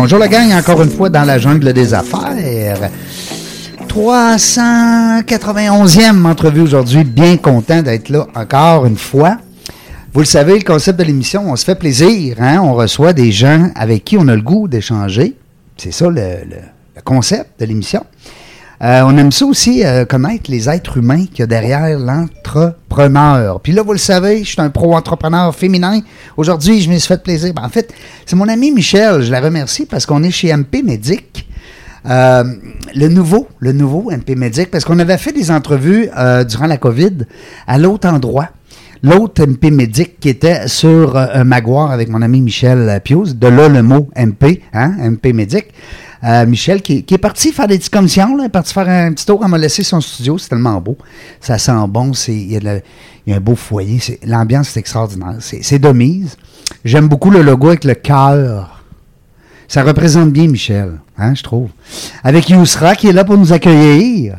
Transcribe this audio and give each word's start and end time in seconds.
Bonjour 0.00 0.20
la 0.20 0.28
gang, 0.28 0.52
encore 0.52 0.80
une 0.80 0.90
fois 0.90 1.10
dans 1.10 1.24
la 1.24 1.38
jungle 1.38 1.72
des 1.72 1.92
affaires. 1.92 2.88
391e 3.88 6.24
entrevue 6.24 6.60
aujourd'hui, 6.60 7.02
bien 7.02 7.36
content 7.36 7.82
d'être 7.82 8.08
là 8.08 8.28
encore 8.36 8.86
une 8.86 8.96
fois. 8.96 9.38
Vous 10.12 10.20
le 10.20 10.24
savez, 10.24 10.56
le 10.56 10.64
concept 10.64 11.00
de 11.00 11.04
l'émission, 11.04 11.50
on 11.50 11.56
se 11.56 11.64
fait 11.64 11.74
plaisir, 11.74 12.36
hein? 12.38 12.60
on 12.62 12.74
reçoit 12.74 13.12
des 13.12 13.32
gens 13.32 13.72
avec 13.74 14.04
qui 14.04 14.16
on 14.16 14.28
a 14.28 14.36
le 14.36 14.40
goût 14.40 14.68
d'échanger. 14.68 15.34
C'est 15.76 15.90
ça 15.90 16.08
le, 16.08 16.22
concept 17.04 17.58
de 17.58 17.66
l'émission. 17.66 18.04
Euh, 18.82 19.02
on 19.04 19.16
aime 19.16 19.32
ça 19.32 19.44
aussi 19.44 19.84
euh, 19.84 20.04
connaître 20.04 20.50
les 20.50 20.68
êtres 20.68 20.98
humains 20.98 21.26
qu'il 21.26 21.40
y 21.40 21.42
a 21.42 21.46
derrière 21.46 21.98
l'entrepreneur. 21.98 23.60
Puis 23.60 23.72
là, 23.72 23.82
vous 23.82 23.92
le 23.92 23.98
savez, 23.98 24.44
je 24.44 24.50
suis 24.50 24.60
un 24.60 24.70
pro-entrepreneur 24.70 25.54
féminin. 25.54 26.00
Aujourd'hui, 26.36 26.80
je 26.80 26.88
me 26.88 26.96
suis 26.96 27.08
fait 27.08 27.22
plaisir. 27.22 27.52
Ben, 27.54 27.64
en 27.64 27.68
fait, 27.68 27.92
c'est 28.24 28.36
mon 28.36 28.48
ami 28.48 28.70
Michel. 28.70 29.22
Je 29.22 29.30
la 29.32 29.40
remercie 29.40 29.84
parce 29.84 30.06
qu'on 30.06 30.22
est 30.22 30.30
chez 30.30 30.54
MP 30.54 30.82
Medic. 30.84 31.48
Euh, 32.06 32.44
le 32.94 33.08
nouveau, 33.08 33.48
le 33.58 33.72
nouveau 33.72 34.10
MP 34.10 34.30
Medic, 34.36 34.70
parce 34.70 34.84
qu'on 34.84 34.98
avait 34.98 35.18
fait 35.18 35.32
des 35.32 35.50
entrevues 35.50 36.08
euh, 36.16 36.44
durant 36.44 36.66
la 36.66 36.76
COVID 36.76 37.26
à 37.66 37.78
l'autre 37.78 38.08
endroit. 38.08 38.48
L'autre 39.02 39.44
MP 39.44 39.70
Medic 39.70 40.18
qui 40.18 40.28
était 40.28 40.66
sur 40.66 41.16
euh, 41.16 41.44
Maguire 41.44 41.90
avec 41.90 42.08
mon 42.08 42.20
ami 42.22 42.40
Michel 42.40 43.00
Pius, 43.04 43.36
de 43.36 43.46
là 43.46 43.68
le 43.68 43.82
mot 43.82 44.08
MP, 44.16 44.62
hein, 44.72 45.10
MP 45.10 45.32
Medic. 45.32 45.66
Michel 46.22 46.82
qui, 46.82 47.04
qui 47.04 47.14
est 47.14 47.18
parti 47.18 47.52
faire 47.52 47.68
des 47.68 47.78
petites 47.78 47.92
commissions, 47.92 48.36
là, 48.36 48.44
est 48.44 48.48
parti 48.48 48.72
faire 48.72 48.88
un 48.88 49.12
petit 49.12 49.24
tour, 49.24 49.40
elle 49.42 49.50
m'a 49.50 49.58
laissé 49.58 49.82
son 49.82 50.00
studio, 50.00 50.38
c'est 50.38 50.48
tellement 50.48 50.80
beau. 50.80 50.96
Ça 51.40 51.58
sent 51.58 51.72
bon, 51.88 52.12
il, 52.28 52.52
y 52.52 52.82
y 53.26 53.32
a 53.32 53.36
un 53.36 53.40
beau 53.40 53.54
foyer, 53.54 53.98
c'est, 54.00 54.18
l'ambiance 54.24 54.76
est 54.76 54.80
extraordinaire, 54.80 55.36
c'est, 55.40 55.62
c'est 55.62 55.78
de 55.78 55.88
mise. 55.90 56.36
J'aime 56.84 57.08
beaucoup 57.08 57.30
le 57.30 57.42
logo 57.42 57.68
avec 57.68 57.84
le 57.84 57.94
cœur. 57.94 58.82
Ça 59.68 59.82
représente 59.82 60.32
bien 60.32 60.48
Michel, 60.48 60.98
hein, 61.18 61.34
je 61.34 61.42
trouve. 61.42 61.68
Avec 62.24 62.48
Yousra 62.48 62.96
qui 62.96 63.08
est 63.08 63.12
là 63.12 63.24
pour 63.24 63.36
nous 63.36 63.52
accueillir. 63.52 64.36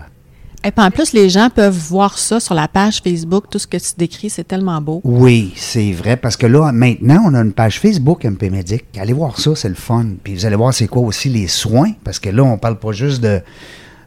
Et 0.65 0.71
puis 0.71 0.85
en 0.85 0.91
plus, 0.91 1.13
les 1.13 1.29
gens 1.29 1.49
peuvent 1.49 1.77
voir 1.77 2.17
ça 2.17 2.41
sur 2.41 2.53
la 2.53 2.67
page 2.67 3.01
Facebook, 3.01 3.45
tout 3.49 3.59
ce 3.59 3.67
que 3.67 3.77
tu 3.77 3.91
décris, 3.97 4.29
c'est 4.29 4.43
tellement 4.43 4.81
beau. 4.81 4.99
Oui, 5.05 5.53
c'est 5.55 5.93
vrai, 5.93 6.17
parce 6.17 6.35
que 6.35 6.47
là, 6.47 6.71
maintenant, 6.73 7.23
on 7.25 7.33
a 7.33 7.39
une 7.39 7.53
page 7.53 7.79
Facebook 7.79 8.25
MP 8.25 8.49
Medic. 8.49 8.85
Allez 8.99 9.13
voir 9.13 9.39
ça, 9.39 9.55
c'est 9.55 9.69
le 9.69 9.75
fun. 9.75 10.05
Puis 10.21 10.35
vous 10.35 10.45
allez 10.45 10.57
voir 10.57 10.73
c'est 10.73 10.87
quoi 10.87 11.03
aussi 11.03 11.29
les 11.29 11.47
soins, 11.47 11.93
parce 12.03 12.19
que 12.19 12.29
là, 12.29 12.43
on 12.43 12.57
parle 12.57 12.77
pas 12.77 12.91
juste 12.91 13.21
de... 13.21 13.41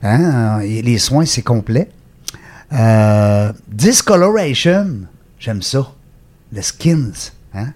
Hein, 0.02 0.60
les 0.60 0.98
soins, 0.98 1.24
c'est 1.24 1.42
complet. 1.42 1.88
Euh, 2.72 3.52
discoloration, 3.68 5.06
j'aime 5.38 5.62
ça. 5.62 5.90
Le 6.52 6.60
skins. 6.60 7.12
Hein? 7.54 7.68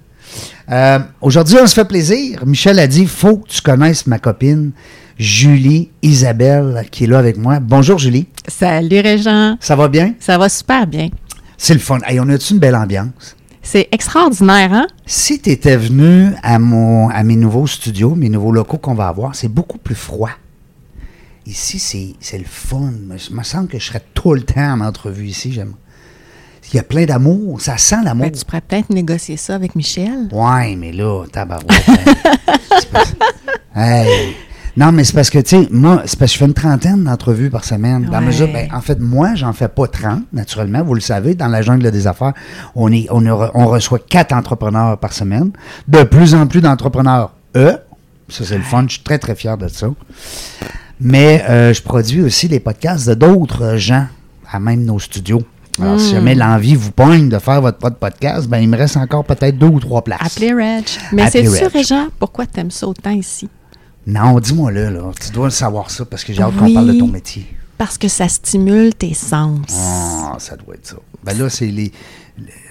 Euh, 0.71 0.99
Aujourd'hui, 1.21 1.57
on 1.63 1.67
se 1.67 1.75
fait 1.75 1.85
plaisir. 1.85 2.45
Michel 2.45 2.79
a 2.79 2.87
dit, 2.87 3.07
faut 3.07 3.39
que 3.39 3.49
tu 3.49 3.63
connaisses 3.63 4.07
ma 4.07 4.19
copine, 4.19 4.73
Julie 5.19 5.91
Isabelle, 6.03 6.87
qui 6.91 7.05
est 7.05 7.07
là 7.07 7.19
avec 7.19 7.37
moi. 7.39 7.59
Bonjour, 7.61 7.99
Julie. 7.99 8.27
Salut 8.49 9.01
Régent, 9.01 9.57
Ça 9.61 9.75
va 9.77 9.89
bien? 9.89 10.15
ça 10.21 10.37
va 10.39 10.49
super 10.49 10.87
bien. 10.87 11.09
C'est 11.57 11.73
le 11.75 11.81
fun. 11.81 11.99
Hey, 12.07 12.21
on 12.21 12.29
a-tu 12.29 12.53
une 12.53 12.59
belle 12.61 12.77
ambiance? 12.77 13.35
C'est 13.63 13.89
extraordinaire, 13.93 14.73
hein? 14.73 14.87
Si 15.07 15.41
tu 15.41 15.51
étais 15.51 15.77
venu 15.77 16.31
à, 16.43 16.59
mon, 16.59 17.09
à 17.09 17.23
mes 17.23 17.35
nouveaux 17.37 17.67
studios, 17.67 18.15
mes 18.15 18.29
nouveaux 18.29 18.53
locaux 18.53 18.77
qu'on 18.79 18.95
va 18.95 19.09
avoir, 19.09 19.35
c'est 19.35 19.49
beaucoup 19.49 19.79
plus 19.79 19.95
froid. 19.95 20.31
Ici, 21.47 22.15
c'est 22.21 22.39
le 22.39 22.45
fun. 22.45 22.93
Je 23.17 23.35
me 23.35 23.43
sens 23.43 23.67
que 23.69 23.79
je 23.79 23.85
serais 23.87 24.03
tout 24.15 24.35
le 24.35 24.43
temps 24.43 24.73
en 24.73 24.81
entrevue 24.83 25.27
ici. 25.27 25.53
J'aime. 25.53 25.75
Il 26.73 26.77
y 26.77 26.79
a 26.81 26.83
plein 26.83 27.07
d'amour. 27.07 27.61
Ça 27.61 27.79
sent 27.79 27.97
l'amour. 28.05 28.27
Ben, 28.27 28.33
tu 28.33 28.45
pourrais 28.45 28.61
peut-être 28.61 28.91
négocier 28.91 29.37
ça 29.37 29.55
avec 29.55 29.75
Michel. 29.77 30.29
Ouais, 30.33 30.77
mais 30.77 30.93
là, 30.93 31.25
tabarouette. 31.33 31.71
hein. 31.89 33.03
Hey. 33.79 34.35
Non, 34.77 34.93
mais 34.93 35.05
c'est 35.05 35.15
parce 35.15 35.31
que, 35.31 35.39
tu 35.39 35.49
sais, 35.63 35.69
moi, 35.71 36.03
c'est 36.05 36.19
parce 36.19 36.33
que 36.33 36.35
je 36.35 36.39
fais 36.39 36.45
une 36.45 36.53
trentaine 36.55 37.05
d'entrevues 37.05 37.49
par 37.49 37.65
semaine. 37.65 38.05
Dans 38.05 38.19
Ouais. 38.19 38.27
mesure, 38.27 38.49
ben, 38.53 38.69
en 38.75 38.81
fait, 38.83 39.01
moi, 39.01 39.35
j'en 39.35 39.53
fais 39.55 39.69
pas 39.69 39.87
30, 39.89 40.25
naturellement. 40.35 40.83
Vous 40.85 40.93
le 40.95 41.01
savez, 41.01 41.35
dans 41.35 41.49
la 41.49 41.63
jungle 41.63 41.91
des 41.91 42.07
affaires, 42.07 42.35
on, 42.75 42.93
est, 42.93 43.07
on, 43.11 43.25
a- 43.27 43.51
on 43.55 43.67
reçoit 43.69 43.99
quatre 43.99 44.33
entrepreneurs 44.35 44.99
par 44.99 45.13
semaine. 45.15 45.51
De 45.89 46.03
plus 46.03 46.35
en 46.35 46.47
plus 46.47 46.61
d'entrepreneurs, 46.61 47.33
eux. 47.57 47.77
Ça, 48.29 48.45
c'est 48.45 48.57
le 48.59 48.65
fun. 48.65 48.85
Je 48.87 48.95
suis 48.95 49.03
très, 49.03 49.19
très 49.19 49.35
fier 49.35 49.57
de 49.57 49.69
ça. 49.69 49.87
Mais 51.01 51.45
euh, 51.49 51.73
je 51.73 51.83
produis 51.83 52.23
aussi 52.23 52.49
les 52.49 52.61
podcasts 52.61 53.09
de 53.09 53.15
d'autres 53.15 53.77
gens 53.77 54.07
à 54.51 54.59
même 54.61 54.85
nos 54.85 54.99
studios. 54.99 55.43
Alors, 55.81 56.01
si 56.01 56.13
jamais 56.13 56.35
l'envie 56.35 56.75
vous 56.75 56.91
poigne 56.91 57.29
de 57.29 57.39
faire 57.39 57.61
votre 57.61 57.77
propre 57.77 57.99
podcast, 57.99 58.49
ben, 58.49 58.59
il 58.59 58.69
me 58.69 58.79
reg 58.79 58.89
encore 58.97 59.25
peut-être 59.25 59.59
deux 59.59 59.67
ou 59.67 59.79
trois 59.79 60.03
places. 60.03 60.21
Appelez 60.37 60.55
Reg. 60.55 60.85
Mais 61.13 61.31
c'est 61.31 61.45
sûr, 61.47 61.71
Reg. 61.71 62.09
Pourquoi 62.19 62.47
tu 62.47 62.61
aimes 62.61 62.71
ça 62.71 62.87
autant 62.89 63.11
ici? 63.11 63.47
Non, 64.07 64.39
dis-moi 64.39 64.71
là, 64.73 64.91
là. 64.91 65.03
Tu 65.21 65.31
dois 65.33 65.47
le 65.47 65.51
savoir 65.51 65.91
ça 65.91 66.05
parce 66.05 66.23
que 66.25 66.33
j'ai 66.33 66.43
hâte 66.43 66.57
qu'on 66.57 66.65
Oui. 66.67 66.75
parle 66.75 66.93
de 66.95 66.99
ton 66.99 67.09
métier. 67.09 67.47
Parce 67.79 67.99
que 67.99 68.09
ça 68.09 68.29
stimule 68.29 68.95
tes 68.95 69.13
sens. 69.15 69.59
Ah, 69.77 70.37
ça 70.39 70.57
doit 70.57 70.75
être 70.77 70.87
ça. 70.87 70.97
Ben 71.25 71.37
là, 71.37 71.49
c'est 71.51 71.67
les 71.67 71.93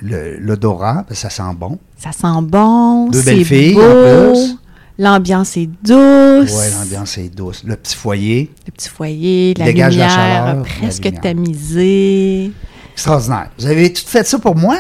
le- 0.01 0.38
l'odorat, 0.40 1.06
ben 1.07 1.16
ça 1.16 1.29
sent 1.29 1.44
bon. 1.57 1.78
Ça 1.97 2.12
sent 2.12 2.41
bon, 2.44 3.09
Deux 3.09 3.22
belles 3.22 3.44
filles, 3.46 3.75
en 3.78 4.31
plus. 4.31 4.57
l'ambiance 4.97 5.57
est 5.57 5.68
douce. 5.84 6.53
Ouais, 6.57 6.72
l'ambiance 6.79 7.18
est 7.18 7.29
douce. 7.35 7.63
Le 7.66 7.75
petit 7.75 7.96
foyer, 7.96 8.52
Le 8.66 8.72
petit 8.72 8.90
foyer, 8.90 9.53
la 9.57 9.66
Dégage 9.66 9.97
la 9.97 10.06
lumière 10.07 10.16
chaleur, 10.16 10.56
la 10.56 10.62
presque 10.63 11.03
lumière. 11.06 11.22
tamisée. 11.22 12.52
extraordinaire. 12.94 13.50
Vous 13.59 13.66
avez 13.66 13.91
tout 13.91 14.03
fait 14.06 14.25
ça 14.25 14.40
pour 14.40 14.56
moi? 14.56 14.78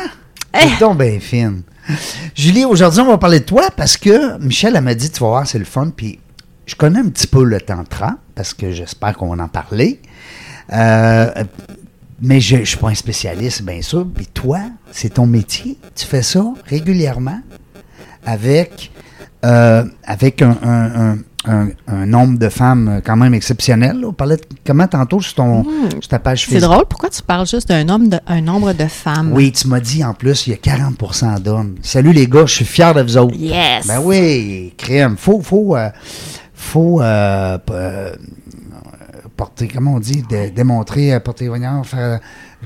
Eh! 0.53 0.69
C'est 0.69 0.79
donc 0.79 0.97
bien 0.99 1.19
fine. 1.19 1.63
Julie, 2.33 2.63
aujourd'hui, 2.65 3.01
on 3.01 3.07
va 3.07 3.17
parler 3.17 3.41
de 3.41 3.45
toi 3.45 3.63
parce 3.75 3.97
que 3.97 4.39
Michel, 4.39 4.73
elle 4.75 4.83
m'a 4.83 4.93
dit, 4.95 5.11
tu 5.11 5.19
vas 5.19 5.27
voir, 5.27 5.47
c'est 5.47 5.59
le 5.59 5.65
fun. 5.65 5.91
Puis 5.95 6.19
je 6.65 6.75
connais 6.75 6.99
un 6.99 7.09
petit 7.09 7.27
peu 7.27 7.43
le 7.43 7.59
tantra 7.61 8.15
parce 8.35 8.53
que 8.53 8.71
j'espère 8.71 9.15
qu'on 9.17 9.35
va 9.35 9.43
en 9.43 9.47
parler. 9.47 10.01
Euh, 10.73 11.29
mais 12.21 12.39
je 12.39 12.57
ne 12.57 12.63
suis 12.65 12.77
pas 12.77 12.89
un 12.89 12.95
spécialiste, 12.95 13.61
bien 13.63 13.81
sûr. 13.81 14.07
Puis 14.13 14.27
toi, 14.27 14.59
c'est 14.91 15.15
ton 15.15 15.27
métier. 15.27 15.77
Tu 15.95 16.05
fais 16.05 16.21
ça 16.23 16.43
régulièrement 16.67 17.39
avec, 18.25 18.91
euh, 19.45 19.83
avec 20.03 20.41
un, 20.41 20.57
un- 20.63 21.11
un- 21.11 21.17
un- 21.47 21.69
un 21.87 22.05
nombre 22.07 22.39
de 22.39 22.49
femmes 22.49 23.01
quand 23.05 23.15
même 23.15 23.35
exceptionnel. 23.35 23.99
là. 23.99 24.07
On 24.07 24.13
parlait 24.13 24.37
de 24.37 24.41
comment 24.65 24.87
tantôt 24.87 25.21
sur, 25.21 25.35
ton, 25.35 25.63
sur 25.99 26.07
ta 26.07 26.17
page 26.17 26.45
C'est 26.45 26.53
Facebook. 26.53 26.71
drôle, 26.71 26.85
pourquoi 26.89 27.09
tu 27.11 27.21
parles 27.21 27.45
juste 27.45 27.67
d'un 27.67 27.83
nombre 27.83 28.07
de, 28.07 28.19
un 28.25 28.41
nombre 28.41 28.73
de 28.73 28.85
femmes? 28.87 29.31
Oui, 29.31 29.51
tu 29.51 29.67
m'as 29.67 29.79
dit 29.79 30.03
en 30.03 30.15
plus, 30.15 30.47
il 30.47 30.51
y 30.51 30.53
a 30.53 30.57
40% 30.57 31.39
d'hommes. 31.41 31.75
Salut 31.83 32.13
les 32.13 32.25
gars, 32.27 32.47
je 32.47 32.53
suis 32.55 32.65
fier 32.65 32.95
de 32.95 33.01
vous 33.03 33.17
autres. 33.17 33.35
Yes! 33.35 33.85
Ben 33.85 33.99
oui, 34.03 34.73
crème. 34.77 35.17
Faut, 35.17 35.39
faut, 35.41 35.75
euh, 35.75 35.89
faut 36.65 37.01
euh, 37.01 37.57
euh, 37.71 38.15
porter, 39.37 39.67
comment 39.67 39.95
on 39.95 39.99
dit, 39.99 40.23
dé- 40.29 40.49
démontrer, 40.51 41.13
euh, 41.13 41.19
porter, 41.19 41.47
voyons, 41.47 41.83
faire, 41.83 42.19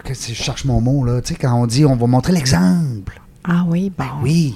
que 0.03 0.13
je 0.13 0.33
cherche 0.33 0.65
mon 0.65 0.81
mot, 0.81 1.03
là, 1.03 1.21
tu 1.21 1.33
sais, 1.33 1.39
quand 1.39 1.53
on 1.53 1.67
dit, 1.67 1.85
on 1.85 1.95
va 1.95 2.07
montrer 2.07 2.33
l'exemple. 2.33 3.19
Ah 3.43 3.63
oui, 3.67 3.91
bon. 3.97 4.05
Oui. 4.23 4.55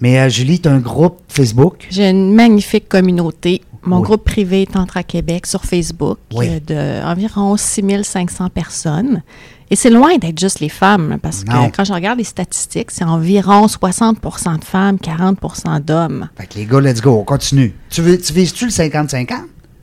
Mais 0.00 0.18
euh, 0.20 0.28
Julie, 0.28 0.60
tu 0.60 0.68
as 0.68 0.72
un 0.72 0.80
groupe 0.80 1.20
Facebook? 1.28 1.86
J'ai 1.90 2.10
une 2.10 2.34
magnifique 2.34 2.88
communauté. 2.88 3.62
Mon 3.86 3.98
Oui. 3.98 4.02
groupe 4.04 4.24
privé 4.24 4.66
Tantra 4.66 5.02
Québec 5.02 5.46
sur 5.46 5.64
Facebook, 5.64 6.18
Oui. 6.34 6.46
euh, 6.48 6.60
de 6.60 7.04
environ 7.06 7.56
6500 7.56 8.48
personnes. 8.50 9.22
Et 9.70 9.76
c'est 9.76 9.90
loin 9.90 10.16
d'être 10.18 10.38
juste 10.38 10.60
les 10.60 10.68
femmes, 10.68 11.18
parce 11.22 11.44
Non. 11.46 11.70
que 11.70 11.76
quand 11.76 11.84
je 11.84 11.92
regarde 11.92 12.18
les 12.18 12.24
statistiques, 12.24 12.90
c'est 12.90 13.04
environ 13.04 13.66
60% 13.66 14.58
de 14.58 14.64
femmes, 14.64 14.96
40% 14.96 15.80
d'hommes. 15.80 16.28
Fait 16.36 16.46
que 16.46 16.54
les 16.58 16.66
gars, 16.66 16.80
let's 16.80 17.00
go, 17.00 17.18
on 17.20 17.24
continue. 17.24 17.74
Tu, 17.90 18.02
veux, 18.02 18.18
tu 18.20 18.32
vises-tu 18.32 18.66
le 18.66 18.70
50-50? 18.70 19.26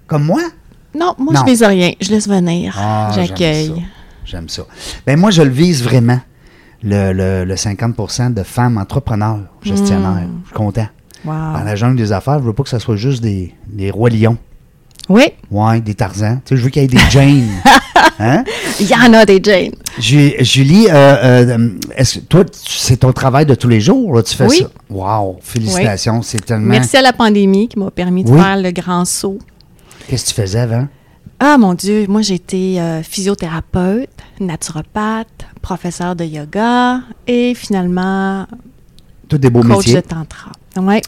Comme 0.08 0.26
moi? 0.26 0.42
Non, 0.94 1.16
moi, 1.18 1.34
Non. 1.34 1.40
je 1.42 1.46
vise 1.52 1.64
rien. 1.64 1.92
Je 2.02 2.10
laisse 2.12 2.28
venir. 2.28 2.76
Ah. 2.78 3.12
J'accueille. 3.16 3.86
J'aime 4.26 4.50
ça. 4.50 4.64
Ben 5.06 5.20
moi, 5.20 5.32
je 5.32 5.42
le 5.42 5.50
vise 5.50 5.84
vraiment. 5.84 6.20
Le, 6.84 7.14
le, 7.14 7.46
le 7.46 7.56
50% 7.56 8.34
de 8.34 8.44
femmes 8.44 8.78
entrepreneurs, 8.78 9.40
gestionnaires. 9.62 10.28
Je 10.44 10.48
suis 10.48 10.56
content. 10.56 10.88
Wow. 11.24 11.32
Dans 11.34 11.64
la 11.64 11.76
jungle 11.76 11.96
des 11.98 12.12
affaires, 12.12 12.40
je 12.40 12.44
veux 12.44 12.54
pas 12.54 12.64
que 12.64 12.70
ce 12.70 12.80
soit 12.80 12.96
juste 12.96 13.22
des, 13.22 13.54
des 13.68 13.92
rois 13.92 14.10
lions. 14.10 14.38
Oui, 15.10 15.24
Ouais, 15.50 15.82
des 15.82 15.94
Tarzans. 15.96 16.38
Tu 16.46 16.50
sais, 16.50 16.58
je 16.58 16.64
veux 16.64 16.70
qu'il 16.70 16.82
y 16.82 16.86
ait 16.86 16.88
des 16.88 16.98
Jane. 17.10 17.50
hein? 18.20 18.44
il 18.80 18.88
y 18.88 18.94
en 18.96 19.12
a 19.14 19.26
des 19.26 19.40
Jane. 19.44 19.72
Ju- 20.00 20.34
Julie, 20.40 20.88
euh, 20.90 20.94
euh, 21.54 21.70
est-ce 21.96 22.20
que 22.20 22.26
toi, 22.26 22.44
c'est 22.54 22.98
ton 22.98 23.12
travail 23.12 23.46
de 23.46 23.56
tous 23.56 23.68
les 23.68 23.82
jours, 23.82 24.14
là, 24.16 24.24
tu 24.24 24.36
fais 24.36 24.48
Oui. 24.48 24.60
ça? 24.60 24.68
Wow, 24.90 25.40
félicitations, 25.42 26.22
c'est 26.22 26.46
tellement... 26.46 26.68
Merci 26.68 26.98
à 26.98 27.02
la 27.02 27.14
pandémie 27.14 27.68
qui 27.68 27.78
m'a 27.80 27.92
permis 27.92 28.24
de 28.24 28.30
Oui. 28.32 28.40
faire 28.40 28.58
le 28.58 28.72
grand 28.72 29.04
saut. 29.06 29.40
Qu'est-ce 30.08 30.26
que 30.26 30.30
tu 30.30 30.42
faisais 30.42 30.60
avant? 30.60 30.88
Ah 31.44 31.58
mon 31.58 31.74
Dieu, 31.74 32.06
moi 32.08 32.22
été 32.30 32.80
euh, 32.80 33.02
physiothérapeute, 33.02 34.10
naturopathe, 34.40 35.46
professeur 35.62 36.16
de 36.16 36.24
yoga 36.24 37.02
et 37.26 37.56
finalement 37.56 38.46
Tous 39.28 39.40
des 39.40 39.50
beaux 39.50 39.62
coach 39.64 39.78
métiers. 39.88 39.96
de 39.96 40.02
tantra. 40.02 40.52
Ouais, 40.78 41.02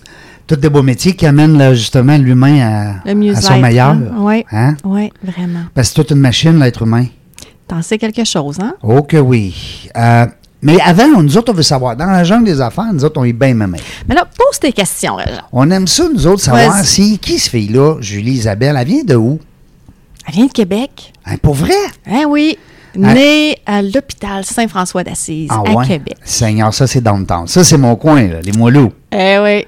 Tous 0.48 0.56
des 0.58 0.70
beaux 0.70 0.84
métiers 0.84 1.16
qui 1.16 1.26
amènent 1.26 1.58
là, 1.58 1.74
justement 1.74 2.18
l'humain 2.18 2.60
à, 3.06 3.14
le 3.14 3.32
à 3.36 3.42
son 3.42 3.60
meilleur. 3.60 3.90
hein? 3.92 4.02
Ouais, 4.18 4.46
Hein? 4.52 4.76
ouais, 4.84 5.12
vraiment. 5.24 5.62
Parce 5.74 5.90
que 5.90 5.96
c'est 5.96 6.02
toute 6.02 6.12
une 6.12 6.22
machine, 6.22 6.60
l'être 6.60 6.82
humain. 6.82 7.06
T'en 7.68 7.82
sais 7.82 7.98
quelque 7.98 8.26
chose, 8.26 8.58
hein? 8.62 8.74
Oh 8.84 9.04
que 9.04 9.16
oui. 9.18 9.90
Euh, 9.96 10.26
mais 10.62 10.78
avant, 10.82 11.08
nous 11.22 11.38
autres, 11.38 11.52
on 11.54 11.56
veut 11.56 11.64
savoir. 11.64 11.96
Dans 11.96 12.06
la 12.08 12.24
jungle 12.26 12.44
des 12.46 12.60
affaires, 12.60 12.92
nous 12.94 13.06
autres, 13.06 13.20
on 13.20 13.24
est 13.24 13.32
bien 13.34 13.54
même. 13.54 13.76
Mais 14.08 14.16
là, 14.16 14.26
pose 14.26 14.60
tes 14.60 14.74
questions, 14.74 15.16
Réjean. 15.16 15.42
On 15.54 15.70
aime 15.72 15.88
ça, 15.88 16.04
nous 16.14 16.28
autres, 16.28 16.42
savoir 16.42 16.84
si 16.84 17.18
qui 17.20 17.40
ce 17.40 17.50
fille-là, 17.50 17.98
Julie 18.02 18.34
Isabelle, 18.34 18.76
elle 18.78 18.88
vient 18.88 19.04
de 19.04 19.16
où? 19.16 19.40
Elle 20.28 20.34
vient 20.34 20.46
de 20.48 20.52
Québec. 20.52 21.14
Hein, 21.26 21.36
pour 21.42 21.54
vrai? 21.54 21.74
Hein, 22.06 22.24
oui. 22.28 22.58
Née 22.96 23.58
à 23.66 23.82
l'hôpital 23.82 24.46
Saint-François 24.46 25.04
d'Assise 25.04 25.48
Ah 25.52 25.64
à 25.66 25.72
ouais? 25.72 25.88
Québec. 25.88 26.16
Seigneur, 26.24 26.72
ça, 26.74 26.86
c'est 26.86 27.02
downtown. 27.02 27.48
Ça, 27.48 27.64
c'est 27.64 27.78
mon 27.78 27.96
coin, 27.96 28.22
là, 28.28 28.40
les 28.44 28.52
Moileaux. 28.52 28.94
Eh 29.12 29.38
oui. 29.42 29.66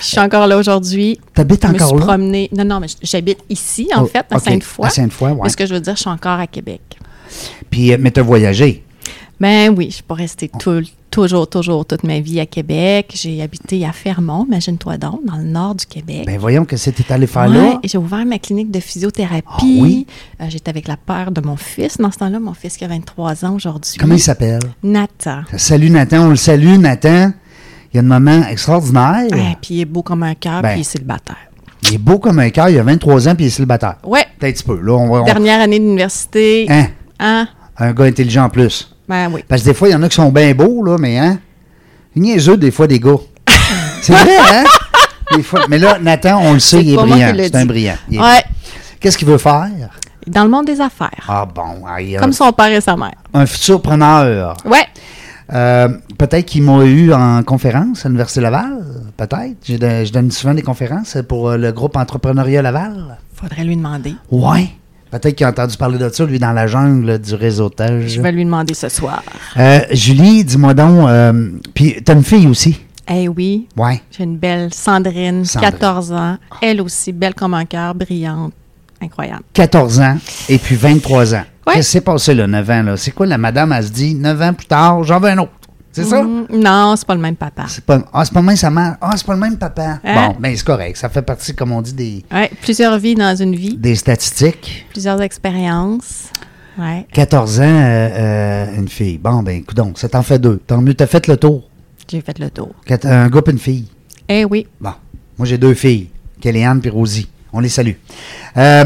Je 0.00 0.04
suis 0.06 0.18
encore 0.20 0.46
là 0.46 0.56
aujourd'hui. 0.56 1.18
T'habites 1.34 1.64
me 1.64 1.74
suis 1.74 1.82
encore 1.82 1.96
là? 1.98 2.04
promenée. 2.06 2.48
Non, 2.56 2.64
non, 2.64 2.80
mais 2.80 2.88
j'habite 3.02 3.38
ici, 3.48 3.88
en 3.94 4.02
Oh, 4.04 4.06
fait, 4.06 4.26
à. 4.30 4.38
Sainte-Foy. 4.38 4.86
À 4.86 4.90
Sainte-Foy. 4.90 5.34
Mais 5.42 5.48
ce 5.48 5.56
que 5.56 5.66
je 5.66 5.74
veux 5.74 5.80
dire, 5.80 5.94
je 5.96 6.00
suis 6.00 6.10
encore 6.10 6.38
à 6.40 6.46
Québec. 6.46 6.80
Puis, 7.70 7.92
euh, 7.92 7.96
mais 8.00 8.10
t'as 8.10 8.22
voyagé? 8.22 8.84
Ben 9.40 9.70
oui, 9.70 9.84
je 9.84 9.88
ne 9.88 9.92
suis 9.94 10.02
pas 10.04 10.14
restée 10.14 10.48
Oh. 10.54 10.58
tout- 10.58 10.82
toujours, 11.10 11.48
toujours 11.48 11.84
toute 11.86 12.02
ma 12.04 12.20
vie 12.20 12.38
à 12.40 12.46
Québec. 12.46 13.12
J'ai 13.14 13.42
habité 13.42 13.84
à 13.84 13.92
Fermont, 13.92 14.44
imagine-toi 14.46 14.96
donc, 14.96 15.20
dans 15.26 15.36
le 15.36 15.42
nord 15.44 15.74
du 15.74 15.86
Québec. 15.86 16.22
Ben 16.26 16.38
voyons 16.38 16.64
que 16.64 16.76
c'était 16.76 17.12
allé 17.12 17.26
faire 17.26 17.48
Ouais, 17.48 17.56
là. 17.56 17.80
j'ai 17.84 17.98
ouvert 17.98 18.24
ma 18.24 18.38
clinique 18.38 18.70
de 18.70 18.80
physiothérapie. 18.80 19.42
Ah 19.58 19.62
oui? 19.82 20.06
Euh, 20.40 20.44
J'étais 20.48 20.70
avec 20.70 20.86
la 20.88 20.96
peur 20.96 21.30
de 21.32 21.40
mon 21.40 21.56
fils. 21.56 21.98
Dans 21.98 22.10
ce 22.12 22.18
temps-là, 22.18 22.38
mon 22.40 22.54
fils 22.54 22.76
qui 22.76 22.84
a 22.84 22.88
23 22.88 23.44
ans 23.44 23.54
aujourd'hui. 23.54 23.94
Comment 23.98 24.14
il 24.14 24.20
s'appelle? 24.20 24.60
Nathan. 24.82 25.42
Salut 25.56 25.90
Nathan, 25.90 26.26
on 26.26 26.30
le 26.30 26.36
salue, 26.36 26.78
Nathan. 26.78 27.32
Il 27.94 27.98
y 27.98 28.00
a 28.00 28.02
un 28.02 28.06
moment 28.20 28.42
extraordinaire. 28.48 29.26
Ah, 29.32 29.54
puis 29.62 29.74
il 29.76 29.80
est 29.82 29.84
beau 29.84 30.02
comme 30.02 30.24
un 30.24 30.34
cœur, 30.34 30.60
Ben. 30.62 30.70
puis 30.70 30.78
il 30.78 30.80
est 30.80 30.84
célibataire. 30.84 31.36
Il 31.84 31.94
est 31.94 31.98
beau 31.98 32.18
comme 32.18 32.40
un 32.40 32.50
cœur, 32.50 32.68
il 32.68 32.78
a 32.78 32.82
23 32.82 33.28
ans 33.28 33.34
puis 33.36 33.44
il 33.44 33.46
est 33.46 33.50
célibataire. 33.50 33.96
Ouais, 34.04 34.24
Peut-être 34.38 34.50
un 34.50 34.52
petit 34.52 34.64
peu. 34.64 34.80
Là, 34.80 34.92
on 34.94 35.08
va. 35.12 35.20
on- 35.22 35.24
dernière 35.24 35.60
année 35.60 35.78
d'université. 35.78 36.66
Hein? 36.68 36.86
Hein? 37.20 37.46
Un 37.78 37.92
gars 37.92 38.04
intelligent 38.06 38.44
en 38.44 38.48
plus. 38.48 38.92
Ben 39.08 39.30
oui. 39.32 39.44
Parce 39.46 39.62
que 39.62 39.68
des 39.68 39.74
fois, 39.74 39.88
il 39.88 39.92
y 39.92 39.94
en 39.94 40.02
a 40.02 40.08
qui 40.08 40.16
sont 40.16 40.32
bien 40.32 40.52
beaux, 40.54 40.82
là, 40.84 40.96
mais 40.98 41.18
hein? 41.18 41.38
Niaiseux, 42.16 42.56
des 42.56 42.70
fois, 42.72 42.86
des 42.88 42.98
gars. 42.98 43.14
C'est 44.02 44.12
vrai, 44.12 44.36
hein? 44.52 44.64
Des 45.36 45.42
fois. 45.44 45.60
Mais 45.68 45.78
là, 45.78 45.98
Nathan, 46.00 46.40
on 46.42 46.54
le 46.54 46.58
sait, 46.60 46.82
il 46.82 46.94
est 46.94 46.96
brillant. 46.96 47.32
C'est 47.36 47.54
un 47.54 47.66
brillant. 47.66 47.96
Ouais. 48.10 48.42
Qu'est-ce 48.98 49.16
qu'il 49.18 49.28
veut 49.28 49.38
faire? 49.38 49.68
Dans 50.26 50.42
le 50.44 50.48
monde 50.50 50.64
des 50.66 50.80
affaires. 50.80 51.10
Ah 51.28 51.46
bon, 51.46 51.84
ah, 51.86 52.00
il 52.00 52.16
a 52.16 52.20
Comme 52.20 52.32
son 52.32 52.50
père 52.52 52.72
et 52.72 52.80
sa 52.80 52.96
mère. 52.96 53.12
un 53.34 53.44
futur 53.46 53.80
preneur. 53.82 54.56
Ouais. 54.64 54.84
Euh, 55.52 55.88
peut-être 56.18 56.46
qu'il 56.46 56.62
m'a 56.62 56.84
eu 56.84 57.12
en 57.12 57.42
conférence 57.42 58.04
à 58.06 58.08
l'Université 58.08 58.40
Laval. 58.40 58.84
Peut-être. 59.16 59.56
Je, 59.64 59.76
don- 59.76 60.04
je 60.04 60.12
donne 60.12 60.30
souvent 60.30 60.54
des 60.54 60.62
conférences 60.62 61.18
pour 61.28 61.50
euh, 61.50 61.56
le 61.58 61.70
groupe 61.72 61.96
Entrepreneuriat 61.96 62.62
Laval. 62.62 63.18
Faudrait 63.34 63.64
lui 63.64 63.76
demander. 63.76 64.14
Ouais. 64.30 64.68
Peut-être 65.10 65.36
qu'il 65.36 65.46
a 65.46 65.50
entendu 65.50 65.76
parler 65.76 65.98
de 65.98 66.08
ça, 66.08 66.24
lui, 66.24 66.38
dans 66.38 66.52
la 66.52 66.66
jungle 66.66 67.18
du 67.20 67.34
réseautage. 67.34 68.08
Je 68.08 68.20
vais 68.20 68.32
lui 68.32 68.44
demander 68.44 68.74
ce 68.74 68.88
soir. 68.88 69.22
Euh, 69.56 69.80
Julie, 69.92 70.44
dis-moi 70.44 70.74
donc, 70.74 71.08
euh, 71.08 71.50
puis 71.74 71.96
t'as 72.04 72.14
une 72.14 72.24
fille 72.24 72.46
aussi? 72.48 72.80
Eh 73.08 73.28
oui, 73.28 73.68
Ouais. 73.76 74.00
j'ai 74.10 74.24
une 74.24 74.38
belle 74.38 74.72
Sandrine, 74.72 75.44
Sandrine. 75.44 75.72
14 75.72 76.12
ans. 76.12 76.38
Elle 76.62 76.80
aussi, 76.80 77.12
belle 77.12 77.34
comme 77.34 77.52
un 77.54 77.66
cœur, 77.66 77.94
brillante. 77.94 78.52
Incroyable. 79.00 79.42
14 79.52 80.00
ans 80.00 80.16
et 80.48 80.56
puis 80.58 80.74
23 80.74 81.34
ans. 81.34 81.44
Qu'est-ce 81.72 81.86
qui 81.88 81.92
s'est 81.92 82.00
passé 82.02 82.34
là, 82.34 82.46
9 82.46 82.70
ans? 82.70 82.82
Là? 82.82 82.96
C'est 82.96 83.10
quoi 83.12 83.26
la 83.26 83.38
madame, 83.38 83.72
elle 83.72 83.84
se 83.84 83.90
dit, 83.90 84.14
9 84.14 84.42
ans 84.42 84.52
plus 84.54 84.66
tard, 84.66 85.02
j'en 85.04 85.18
veux 85.20 85.30
un 85.30 85.38
autre. 85.38 85.52
C'est 85.92 86.04
ça? 86.04 86.22
Mm, 86.22 86.46
non, 86.52 86.94
c'est 86.96 87.06
pas 87.06 87.14
le 87.14 87.20
même 87.20 87.36
papa. 87.36 87.66
C'est 87.68 87.84
pas, 87.84 88.00
ah, 88.12 88.24
c'est 88.24 88.34
pas 88.34 88.40
le 88.40 88.46
même 88.46 88.56
sa 88.56 88.68
mère. 88.70 88.96
Ah, 89.00 89.12
c'est 89.16 89.24
pas 89.26 89.34
le 89.34 89.38
même 89.40 89.56
papa. 89.56 90.00
Hein? 90.04 90.28
Bon, 90.32 90.36
ben 90.40 90.56
c'est 90.56 90.64
correct. 90.66 90.96
Ça 90.96 91.08
fait 91.08 91.22
partie, 91.22 91.54
comme 91.54 91.70
on 91.70 91.80
dit, 91.82 91.92
des, 91.94 92.24
Ouais, 92.32 92.50
plusieurs 92.62 92.98
vies 92.98 93.14
dans 93.14 93.34
une 93.36 93.54
vie, 93.54 93.76
des 93.76 93.94
statistiques. 93.94 94.86
plusieurs 94.90 95.22
expériences. 95.22 96.24
Ouais, 96.76 97.06
14 97.12 97.60
ans, 97.60 97.62
euh, 97.62 98.08
euh, 98.18 98.76
une 98.76 98.88
fille. 98.88 99.18
Bon, 99.18 99.44
ben, 99.44 99.58
écoute 99.58 99.76
donc, 99.76 99.96
ça 99.98 100.08
t'en 100.08 100.24
fait 100.24 100.40
deux. 100.40 100.56
Tant 100.66 100.80
mieux, 100.82 100.94
t'as 100.94 101.06
fait 101.06 101.28
le 101.28 101.36
tour. 101.36 101.62
j'ai 102.10 102.20
fait 102.20 102.38
le 102.40 102.50
tour. 102.50 102.74
Un 103.04 103.28
gars 103.28 103.40
et 103.46 103.50
une 103.52 103.58
fille. 103.60 103.86
Eh 104.28 104.44
oui, 104.44 104.66
Bon, 104.80 104.92
moi 105.38 105.46
j'ai 105.46 105.58
deux 105.58 105.74
filles, 105.74 106.08
Kéléane 106.40 106.80
et 106.82 106.88
Rosie. 106.88 107.28
On 107.52 107.60
les 107.60 107.68
salue. 107.68 107.92
Euh, 108.56 108.84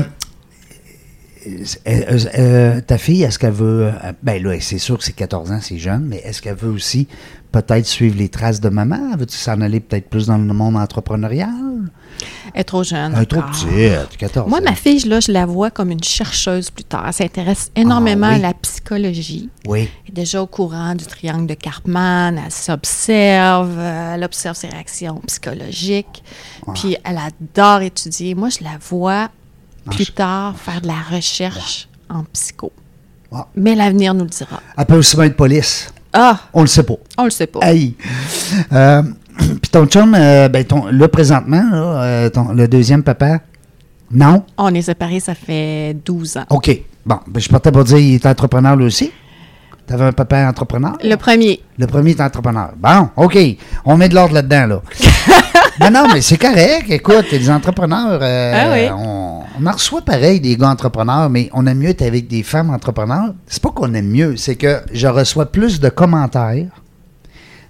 euh, 1.87 2.81
ta 2.81 2.99
fille, 2.99 3.23
est-ce 3.23 3.39
qu'elle 3.39 3.53
veut. 3.53 3.87
euh, 3.87 4.13
ben 4.23 4.43
là, 4.43 4.57
c'est 4.61 4.79
sûr 4.79 4.99
que 4.99 5.05
c'est 5.05 5.13
14 5.15 5.53
ans, 5.53 5.59
c'est 5.61 5.79
jeune, 5.79 6.05
mais 6.07 6.19
est-ce 6.25 6.43
qu'elle 6.43 6.57
veut 6.57 6.71
aussi 6.71 7.07
peut-être 7.53 7.87
suivre 7.87 8.17
les 8.19 8.29
traces 8.29 8.61
de 8.61 8.69
maman? 8.69 9.17
Veux-tu 9.17 9.37
s'en 9.37 9.61
aller 9.61 9.81
peut-être 9.81 10.09
plus 10.11 10.27
dans 10.27 10.39
le 10.39 10.45
monde 10.53 10.77
entrepreneurial? 10.77 11.51
elle 12.53 12.63
est 12.63 12.65
trop 12.65 12.83
jeune. 12.83 13.15
Un 13.15 13.25
trop 13.25 13.39
encore. 13.41 13.51
petite, 13.53 14.17
14 14.19 14.49
Moi, 14.49 14.59
ans. 14.59 14.63
ma 14.65 14.75
fille, 14.75 14.99
là, 15.01 15.21
je 15.21 15.31
la 15.31 15.47
vois 15.47 15.71
comme 15.71 15.91
une 15.91 16.03
chercheuse 16.03 16.71
plus 16.71 16.83
tard. 16.85 17.05
Elle 17.07 17.13
s'intéresse 17.13 17.71
énormément 17.77 18.27
Ah 18.29 18.35
oui? 18.35 18.37
à 18.45 18.49
la 18.49 18.55
psychologie. 18.55 19.49
Oui. 19.67 19.89
Elle 20.05 20.11
est 20.11 20.15
déjà 20.15 20.43
au 20.43 20.47
courant 20.49 20.95
du 20.97 21.07
triangle 21.07 21.47
de 21.47 21.55
Karpman. 21.55 22.37
Elle 22.45 22.51
s'observe, 22.51 23.77
euh, 23.79 24.15
elle 24.15 24.25
observe 24.25 24.57
ses 24.57 24.67
réactions 24.69 25.21
psychologiques. 25.27 26.25
Puis 26.75 26.97
elle 27.05 27.19
adore 27.19 27.83
étudier. 27.83 28.35
Moi, 28.35 28.49
je 28.49 28.65
la 28.65 28.79
vois 28.91 29.31
plus 29.91 30.13
tard 30.13 30.55
faire 30.57 30.81
de 30.81 30.87
la 30.87 31.17
recherche 31.17 31.89
en 32.09 32.25
psycho. 32.33 32.73
Mais 33.55 33.75
l'avenir 33.75 34.15
nous 34.15 34.25
le 34.25 34.31
dira. 34.31 34.61
Elle 34.77 34.87
peut 34.87 34.97
aussi 34.97 35.15
bien 35.17 35.27
être 35.27 35.37
police. 35.37 35.93
Ah, 36.13 36.39
On 36.55 36.63
le 36.63 36.67
sait 36.67 36.83
pas. 36.83 36.95
on 37.19 37.25
le 37.25 37.31
sait 37.31 37.47
pas. 37.47 37.61
Aïe. 37.63 37.95
Euh, 38.73 39.03
Puis 39.39 39.71
ton 39.71 39.87
chum, 39.87 40.15
euh, 40.19 40.49
ben 40.49 40.65
ton, 40.65 40.87
là, 40.87 41.07
présentement, 41.09 41.63
là, 41.71 42.03
euh, 42.03 42.31
ton- 42.31 42.53
le 42.53 42.67
deuxième 42.67 43.03
papa, 43.03 43.41
non? 44.11 44.43
On 44.57 44.75
est 44.75 44.83
séparés, 44.83 45.21
ça 45.21 45.35
fait 45.35 45.95
12 46.05 46.39
ans. 46.39 46.45
OK. 46.51 46.71
Bon, 47.05 47.19
ben, 47.27 47.41
je 47.41 47.49
partais 47.49 47.71
pour 47.71 47.85
dire 47.85 47.99
il 47.99 48.15
est 48.15 48.27
entrepreneur 48.27 48.75
lui 48.75 48.87
aussi. 48.87 49.13
Tu 49.87 49.95
avais 49.95 50.05
un 50.07 50.13
papa 50.13 50.49
entrepreneur? 50.49 50.97
Le 51.05 51.15
premier. 51.17 51.61
Le 51.79 51.87
premier 51.87 52.11
est 52.13 52.21
entrepreneur. 52.21 52.71
Bon, 52.79 53.11
OK. 53.17 53.39
On 53.85 53.97
met 53.97 54.09
de 54.09 54.15
l'ordre 54.15 54.35
là-dedans, 54.35 54.67
là. 54.67 54.83
non, 55.81 55.91
non, 55.91 56.09
mais 56.13 56.21
c'est 56.21 56.37
correct. 56.39 56.87
Écoute, 56.91 57.27
les 57.31 57.49
entrepreneurs, 57.51 58.21
Ah 58.23 58.71
oui. 58.73 58.89
on, 58.91 59.28
on 59.61 59.67
en 59.67 59.73
reçoit 59.73 60.03
pareil 60.03 60.41
des 60.41 60.57
gars 60.57 60.71
entrepreneurs, 60.71 61.31
mais 61.31 61.51
on 61.53 61.67
aime 61.67 61.79
mieux 61.79 61.89
être 61.89 62.03
avec 62.03 62.29
des 62.29 62.43
femmes 62.43 62.71
entrepreneurs. 62.71 63.35
C'est 63.47 63.63
pas 63.63 63.71
qu'on 63.71 63.93
aime 63.95 64.09
mieux, 64.09 64.37
c'est 64.37 64.57
que 64.57 64.81
je 64.93 65.07
reçois 65.07 65.47
plus 65.47 65.81
de 65.81 65.89
commentaires 65.89 66.69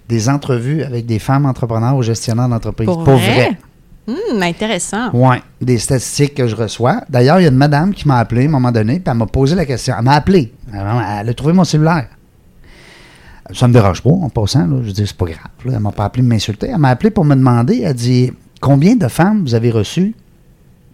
des 0.07 0.29
entrevues 0.29 0.83
avec 0.83 1.05
des 1.05 1.19
femmes 1.19 1.45
entrepreneurs 1.45 1.95
ou 1.95 2.01
gestionnaires 2.03 2.49
d'entreprise. 2.49 2.87
Pour 2.87 3.03
Pour 3.03 3.17
vrai? 3.17 3.57
Hum, 4.07 4.41
intéressant. 4.41 5.11
Oui, 5.13 5.37
des 5.61 5.77
statistiques 5.77 6.33
que 6.33 6.47
je 6.47 6.55
reçois. 6.55 7.01
D'ailleurs, 7.09 7.39
il 7.39 7.43
y 7.43 7.45
a 7.45 7.49
une 7.49 7.55
madame 7.55 7.93
qui 7.93 8.07
m'a 8.07 8.17
appelé 8.17 8.45
à 8.45 8.45
un 8.47 8.51
moment 8.51 8.71
donné, 8.71 8.99
puis 8.99 9.03
elle 9.05 9.17
m'a 9.17 9.27
posé 9.27 9.55
la 9.55 9.65
question. 9.65 9.93
Elle 9.97 10.03
m'a 10.05 10.13
appelé. 10.13 10.51
Elle, 10.73 10.79
elle 10.79 11.29
a 11.29 11.33
trouvé 11.35 11.53
mon 11.53 11.63
cellulaire. 11.63 12.07
Ça 13.53 13.67
me 13.67 13.73
dérange 13.73 14.01
pas, 14.01 14.09
en 14.09 14.29
passant. 14.29 14.65
Là. 14.65 14.77
Je 14.83 14.91
dis, 14.91 15.05
c'est 15.05 15.15
pas 15.15 15.25
grave. 15.25 15.37
Là. 15.65 15.73
Elle 15.75 15.79
m'a 15.79 15.91
pas 15.91 16.05
appelé 16.05 16.23
pour 16.23 16.29
m'insulter. 16.29 16.69
Elle 16.71 16.79
m'a 16.79 16.89
appelé 16.89 17.11
pour 17.11 17.25
me 17.25 17.35
demander, 17.35 17.81
elle 17.83 17.93
dit, 17.93 18.31
combien 18.61 18.95
de 18.95 19.07
femmes 19.07 19.43
vous 19.43 19.53
avez 19.53 19.69
reçues? 19.69 20.15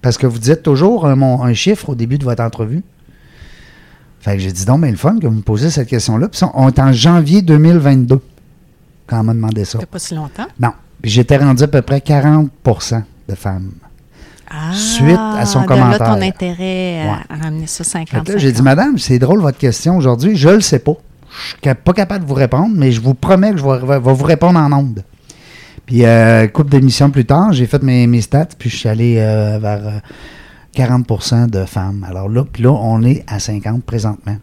Parce 0.05 0.19
que 0.19 0.27
vous 0.27 0.37
dites 0.37 0.61
toujours 0.61 1.07
un, 1.07 1.15
mon- 1.15 1.41
un 1.41 1.55
chiffre 1.55 1.89
au 1.89 1.95
début 1.95 2.19
de 2.19 2.25
votre 2.25 2.43
entrevue. 2.43 2.83
Fait 4.19 4.33
que 4.35 4.39
j'ai 4.39 4.51
dit, 4.51 4.63
donc, 4.63 4.81
mais 4.81 4.91
le 4.91 4.97
fun 4.97 5.17
que 5.19 5.25
vous 5.25 5.33
me 5.33 5.41
posez 5.41 5.71
cette 5.71 5.87
question-là. 5.87 6.27
Puis 6.27 6.41
on 6.53 6.67
est 6.67 6.77
en 6.77 6.93
janvier 6.93 7.41
2022 7.41 8.19
quand 9.07 9.19
elle 9.19 9.25
m'a 9.25 9.33
demandé 9.33 9.65
ça. 9.65 9.71
Ça 9.71 9.79
fait 9.79 9.85
pas 9.87 9.97
si 9.97 10.13
longtemps? 10.13 10.45
Non. 10.59 10.73
Puis 11.01 11.09
j'étais 11.09 11.37
rendu 11.37 11.63
à 11.63 11.67
peu 11.67 11.81
près 11.81 11.97
40% 12.01 13.01
de 13.27 13.33
femmes. 13.33 13.71
Ah, 14.47 14.73
Suite 14.73 15.17
à 15.17 15.43
son 15.47 15.63
de 15.63 15.65
commentaire. 15.65 15.97
là 16.07 16.15
ton 16.17 16.21
intérêt 16.21 17.01
à- 17.01 17.11
Ouais. 17.11 17.17
à 17.27 17.43
ramener 17.43 17.65
ça 17.65 17.83
50 17.83 18.07
Fait 18.19 18.23
que 18.27 18.31
là, 18.33 18.37
j'ai 18.37 18.51
dit, 18.51 18.61
madame, 18.61 18.99
c'est 18.99 19.17
drôle 19.17 19.39
votre 19.41 19.57
question 19.57 19.97
aujourd'hui. 19.97 20.35
Je 20.35 20.49
le 20.49 20.61
sais 20.61 20.77
pas. 20.77 20.93
Je 21.63 21.67
suis 21.67 21.75
pas 21.83 21.93
capable 21.93 22.25
de 22.25 22.29
vous 22.29 22.35
répondre, 22.35 22.75
mais 22.75 22.91
je 22.91 23.01
vous 23.01 23.15
promets 23.15 23.53
que 23.53 23.57
je 23.57 23.63
vais, 23.65 23.79
vais 23.99 24.13
vous 24.13 24.23
répondre 24.23 24.59
en 24.59 24.71
ondes. 24.71 25.03
Puis, 25.85 26.05
euh, 26.05 26.47
couple 26.47 26.71
d'émissions 26.71 27.09
plus 27.11 27.25
tard, 27.25 27.53
j'ai 27.53 27.65
fait 27.65 27.81
mes, 27.83 28.07
mes 28.07 28.21
stats, 28.21 28.47
puis 28.57 28.69
je 28.69 28.75
suis 28.77 28.89
allé 28.89 29.17
euh, 29.19 29.59
vers 29.59 29.87
euh, 29.87 29.99
40% 30.75 31.49
de 31.49 31.65
femmes. 31.65 32.05
Alors 32.07 32.27
là, 32.29 32.43
puis 32.51 32.63
là, 32.63 32.71
on 32.71 33.01
est 33.03 33.23
à 33.27 33.39
50 33.39 33.83
présentement. 33.83 34.37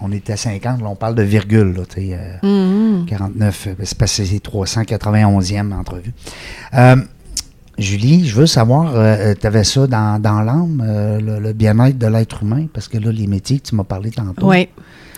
On 0.00 0.12
est 0.12 0.30
à 0.30 0.36
50, 0.36 0.80
là, 0.80 0.88
on 0.88 0.94
parle 0.94 1.14
de 1.16 1.22
virgule, 1.22 1.74
là, 1.76 1.82
tu 1.88 2.00
sais. 2.00 2.18
euh, 2.44 2.98
Mhm. 3.00 3.06
49, 3.06 3.66
euh, 3.68 3.74
c'est 3.82 3.98
que 3.98 4.06
c'est 4.06 4.38
391e 4.42 5.72
entrevue. 5.72 6.12
Euh, 6.74 6.96
Julie, 7.78 8.26
je 8.26 8.34
veux 8.34 8.46
savoir, 8.46 8.92
tu 9.40 9.46
avais 9.46 9.62
ça 9.62 9.86
dans, 9.86 10.20
dans 10.20 10.40
l'âme, 10.40 10.82
euh, 10.84 11.20
le, 11.20 11.38
le 11.38 11.52
bien-être 11.52 11.96
de 11.96 12.08
l'être 12.08 12.42
humain, 12.42 12.66
parce 12.72 12.88
que 12.88 12.98
là, 12.98 13.12
les 13.12 13.28
métiers 13.28 13.60
que 13.60 13.68
tu 13.68 13.76
m'as 13.76 13.84
parlé 13.84 14.10
tantôt. 14.10 14.48
Oui, 14.50 14.68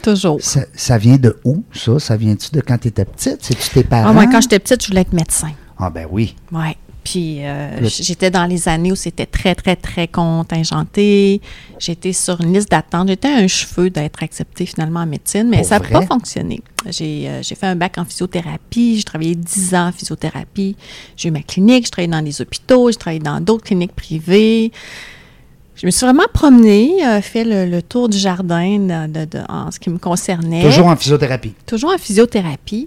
toujours. 0.02 0.38
Ça, 0.40 0.60
ça 0.74 0.98
vient 0.98 1.16
de 1.16 1.36
où, 1.44 1.62
ça? 1.72 1.98
Ça 1.98 2.16
vient-tu 2.16 2.50
de 2.52 2.60
quand 2.60 2.78
tu 2.78 2.88
étais 2.88 3.04
petite? 3.04 3.38
C'est-tu 3.40 3.70
tes 3.70 3.84
parents? 3.84 4.08
Ah, 4.10 4.12
moi, 4.12 4.26
quand 4.26 4.40
j'étais 4.40 4.58
petite, 4.58 4.82
je 4.82 4.88
voulais 4.88 5.02
être 5.02 5.12
médecin. 5.12 5.50
Ah, 5.78 5.90
ben 5.90 6.06
oui. 6.10 6.34
Oui. 6.52 6.76
Puis 7.02 7.38
euh, 7.40 7.80
Le- 7.80 7.88
j'étais 7.88 8.30
dans 8.30 8.44
les 8.44 8.68
années 8.68 8.92
où 8.92 8.94
c'était 8.96 9.24
très, 9.24 9.54
très, 9.54 9.74
très 9.74 10.06
contingenté. 10.06 11.40
J'étais 11.78 12.12
sur 12.12 12.40
une 12.42 12.52
liste 12.52 12.70
d'attente. 12.70 13.08
J'étais 13.08 13.28
un 13.28 13.46
cheveu 13.46 13.88
d'être 13.88 14.22
acceptée 14.22 14.66
finalement 14.66 15.00
en 15.00 15.06
médecine, 15.06 15.48
mais 15.48 15.58
Pour 15.58 15.66
ça 15.66 15.78
n'a 15.78 15.88
pas 15.88 16.02
fonctionné. 16.02 16.60
J'ai 16.90 17.26
euh, 17.28 17.42
j'ai 17.42 17.54
fait 17.54 17.66
un 17.66 17.76
bac 17.76 17.96
en 17.96 18.04
physiothérapie. 18.04 18.98
J'ai 18.98 19.04
travaillé 19.04 19.34
10 19.34 19.74
ans 19.74 19.88
en 19.88 19.92
physiothérapie. 19.92 20.76
J'ai 21.16 21.28
eu 21.30 21.32
ma 21.32 21.40
clinique. 21.42 21.86
J'ai 21.86 21.90
travaillé 21.90 22.12
dans 22.12 22.22
des 22.22 22.40
hôpitaux. 22.42 22.90
J'ai 22.90 22.96
travaillé 22.98 23.20
dans 23.20 23.40
d'autres 23.40 23.64
cliniques 23.64 23.94
privées. 23.96 24.70
Je 25.80 25.86
me 25.86 25.90
suis 25.90 26.04
vraiment 26.04 26.24
promenée, 26.32 26.92
euh, 27.06 27.22
fait 27.22 27.44
le, 27.44 27.64
le 27.64 27.80
tour 27.80 28.08
du 28.10 28.18
jardin 28.18 28.78
de- 28.78 29.10
de- 29.10 29.24
de- 29.24 29.44
en 29.48 29.70
ce 29.70 29.80
qui 29.80 29.88
me 29.88 29.96
concernait 29.98 30.62
Toujours 30.62 30.86
en 30.88 30.96
physiothérapie. 30.96 31.54
toujours 31.66 31.92
en 31.94 31.98
physiothérapie, 31.98 32.86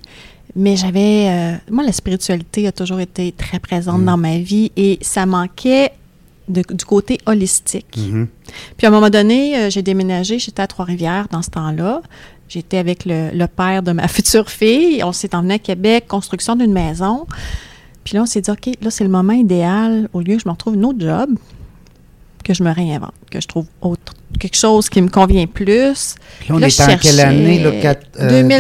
mais 0.56 0.76
j'avais. 0.76 1.28
euh, 1.30 1.56
moi, 1.72 1.84
la 1.84 1.92
spiritualité 1.92 2.68
a 2.68 2.72
toujours 2.72 3.00
été 3.00 3.32
très 3.32 3.58
présente 3.60 4.02
Mm. 4.02 4.06
dans 4.06 4.18
ma 4.18 4.38
vie 4.38 4.72
et 4.78 5.00
ça 5.02 5.26
manquait 5.26 5.92
de- 6.48 6.62
du 6.74 6.86
côté 6.86 7.18
holistique. 7.26 7.98
Mhm. 7.98 8.28
Puis 8.78 8.86
à 8.86 8.90
un 8.90 8.92
moment 8.94 9.10
donné, 9.10 9.58
euh, 9.58 9.70
j'ai 9.72 9.82
déménagé, 9.82 10.38
j'étais 10.40 10.62
à 10.62 10.68
Trois-Rivières 10.68 11.28
dans 11.32 11.42
ce 11.42 11.50
temps-là. 11.50 12.02
J'étais 12.50 12.78
avec 12.78 13.06
le, 13.06 13.30
le 13.34 13.48
père 13.48 13.82
de 13.82 13.92
ma 13.94 14.08
future 14.10 14.50
fille. 14.50 15.02
On 15.04 15.14
s'est 15.14 15.34
emmené 15.34 15.56
à 15.56 15.60
Québec, 15.60 16.06
construction 16.08 16.56
d'une 16.56 16.74
maison. 16.74 17.26
Puis 18.04 18.16
là, 18.18 18.24
on 18.24 18.26
s'est 18.26 18.42
dit, 18.42 18.52
OK, 18.52 18.70
là, 18.82 18.92
c'est 18.92 19.06
le 19.06 19.10
moment 19.10 19.32
idéal, 19.34 20.10
au 20.12 20.20
lieu 20.20 20.36
que 20.36 20.42
je 20.44 20.48
me 20.48 20.52
retrouve 20.52 20.76
une 20.76 20.84
autre 20.84 21.00
job, 21.00 21.30
que 22.44 22.54
je 22.54 22.64
me 22.64 22.72
réinvente, 22.72 23.14
que 23.32 23.40
je 23.42 23.48
trouve 23.48 23.66
autre, 23.82 24.14
quelque 24.40 24.58
chose 24.58 24.90
qui 24.90 25.02
me 25.02 25.10
convient 25.10 25.48
plus. 25.48 26.16
Puis 26.40 26.52
on 26.52 26.58
Là, 26.58 26.68
est 26.68 26.82
en 26.82 26.98
quelle 26.98 27.20
année, 27.20 27.64
euh, 27.66 27.94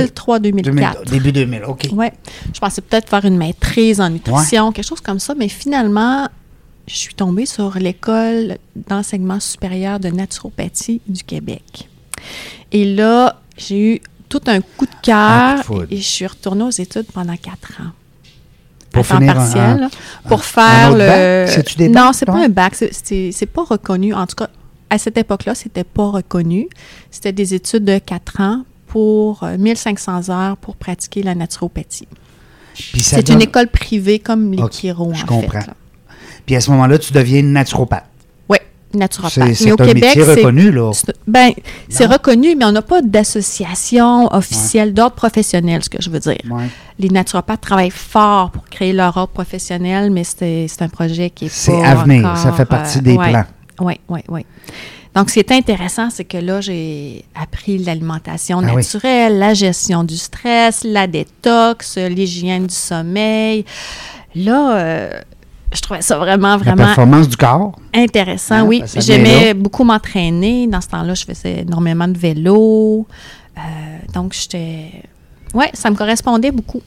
2003-2004. 0.09 0.63
2000, 0.63 0.87
début 1.05 1.31
2000, 1.31 1.63
OK. 1.67 1.89
Oui. 1.91 2.07
Je 2.53 2.59
pensais 2.59 2.81
peut-être 2.81 3.09
faire 3.09 3.25
une 3.25 3.37
maîtrise 3.37 3.99
en 4.01 4.09
nutrition, 4.09 4.71
quelque 4.71 4.87
chose 4.87 5.01
comme 5.01 5.19
ça, 5.19 5.35
mais 5.35 5.49
finalement, 5.49 6.27
je 6.87 6.95
suis 6.95 7.13
tombée 7.13 7.45
sur 7.45 7.77
l'école 7.77 8.57
d'enseignement 8.75 9.39
supérieur 9.39 9.99
de 9.99 10.09
naturopathie 10.09 11.01
du 11.07 11.23
Québec. 11.23 11.89
Et 12.71 12.85
là, 12.95 13.39
j'ai 13.57 13.95
eu 13.95 14.01
tout 14.29 14.41
un 14.47 14.61
coup 14.61 14.85
de 14.85 15.11
Un 15.11 15.61
cœur 15.61 15.85
et 15.91 15.97
je 15.97 16.01
suis 16.01 16.25
retournée 16.27 16.63
aux 16.63 16.69
études 16.71 17.05
pendant 17.13 17.35
quatre 17.37 17.79
ans. 17.81 17.91
Pour 18.93 19.05
à 19.05 19.17
temps 19.17 19.23
un- 19.23 19.33
partiel, 19.33 19.83
un- 19.83 20.27
pour 20.29 20.43
faire 20.45 20.91
le. 20.91 20.97
bac? 21.45 21.49
C'est-tu 21.49 21.75
des 21.77 21.89
non, 21.89 22.11
c'est 22.13 22.25
pas 22.25 22.43
un 22.45 22.49
bac. 22.49 22.75
c'est- 22.75 22.91
C'est 22.93 23.31
c'est 23.33 23.45
pas 23.45 23.63
reconnu. 23.63 24.13
En 24.13 24.25
tout 24.27 24.35
cas, 24.35 24.47
à 24.89 24.97
cette 24.97 25.17
époque-là, 25.17 25.55
c'était 25.55 25.83
pas 25.83 26.09
reconnu. 26.09 26.67
C'était 27.11 27.31
des 27.33 27.53
études 27.53 27.85
de 27.85 27.97
quatre 27.99 28.39
ans 28.39 28.63
pour 28.87 29.43
euh, 29.43 29.57
1500 29.57 30.29
heures 30.29 30.57
pour 30.57 30.75
pratiquer 30.75 31.23
la 31.23 31.33
naturopathie. 31.35 32.07
C'est 32.75 33.25
donne- 33.27 33.35
une 33.37 33.41
école 33.43 33.67
privée 33.67 34.19
comme 34.19 34.51
les 34.51 34.61
Ok, 34.63 34.73
chiro, 34.73 35.11
je 35.13 35.23
en 35.23 35.25
comprends. 35.25 35.61
fait. 35.61 35.69
Puis 36.45 36.55
à 36.55 36.61
ce 36.61 36.71
moment-là, 36.71 36.97
tu 36.97 37.13
deviens 37.13 37.41
naturopathe. 37.43 38.05
Oui, 38.49 38.57
naturopathe. 38.93 39.33
C'est 39.33 39.43
Mais 39.45 39.53
c'est 39.55 39.71
au 39.71 39.75
un 39.81 39.85
Québec, 39.85 40.03
métier 40.03 40.23
c'est- 40.25 40.33
reconnu, 40.35 40.71
là. 40.71 40.91
c'est- 40.93 41.13
Ben, 41.27 41.51
c'est 41.89 42.05
reconnu, 42.05 42.55
mais 42.55 42.65
on 42.65 42.71
n'a 42.71 42.81
pas 42.81 43.01
d'association 43.01 44.33
officielle 44.33 44.93
d'ordre 44.93 45.15
professionnel, 45.15 45.83
ce 45.83 45.89
que 45.89 46.01
je 46.01 46.09
veux 46.09 46.19
dire. 46.19 46.37
Ouais. 46.49 46.65
Les 46.99 47.09
naturopathes 47.09 47.61
travaillent 47.61 47.89
fort 47.89 48.51
pour 48.51 48.65
créer 48.65 48.93
leur 48.93 49.15
ordre 49.17 49.33
professionnel, 49.33 50.11
mais 50.11 50.23
c'est 50.23 50.67
un 50.81 50.89
projet 50.89 51.29
qui 51.29 51.45
est 51.45 51.49
C'est 51.49 51.83
à 51.83 51.95
venir, 51.95 52.25
encore, 52.25 52.37
ça 52.37 52.53
fait 52.53 52.65
partie 52.65 52.99
euh, 52.99 53.01
des 53.01 53.15
ouais. 53.17 53.29
plans. 53.31 53.45
Oui, 53.79 53.99
oui, 54.09 54.19
oui. 54.29 54.45
Donc, 55.15 55.29
ce 55.29 55.35
qui 55.35 55.39
est 55.41 55.51
intéressant, 55.51 56.09
c'est 56.09 56.23
que 56.25 56.37
là, 56.37 56.59
j'ai 56.61 57.23
appris 57.35 57.77
l'alimentation 57.77 58.59
Ah 58.63 58.67
oui. 58.69 58.75
naturelle, 58.77 59.37
la 59.37 59.53
gestion 59.53 60.03
du 60.03 60.17
stress, 60.17 60.83
la 60.83 61.05
détox, 61.07 61.97
l'hygiène 61.97 62.65
du 62.67 62.73
sommeil. 62.73 63.63
Là, 64.35 64.75
euh, 64.77 65.21
je 65.71 65.81
trouvais 65.81 66.01
ça 66.01 66.17
vraiment, 66.17 66.49
La 66.49 66.57
vraiment 66.57 66.85
performance 66.85 67.29
du 67.29 67.37
corps. 67.37 67.73
intéressant. 67.93 68.55
Hein, 68.55 68.63
oui, 68.65 68.83
j'aimais 68.97 69.53
beaucoup 69.53 69.83
m'entraîner. 69.83 70.65
Dans 70.67 70.81
ce 70.81 70.87
temps-là, 70.89 71.13
je 71.13 71.25
faisais 71.25 71.61
énormément 71.61 72.07
de 72.07 72.17
vélo. 72.17 73.05
Euh, 73.57 73.61
donc, 74.13 74.33
j'étais... 74.33 75.03
Oui, 75.53 75.65
ça 75.73 75.89
me 75.89 75.95
correspondait 75.95 76.51
beaucoup. 76.51 76.81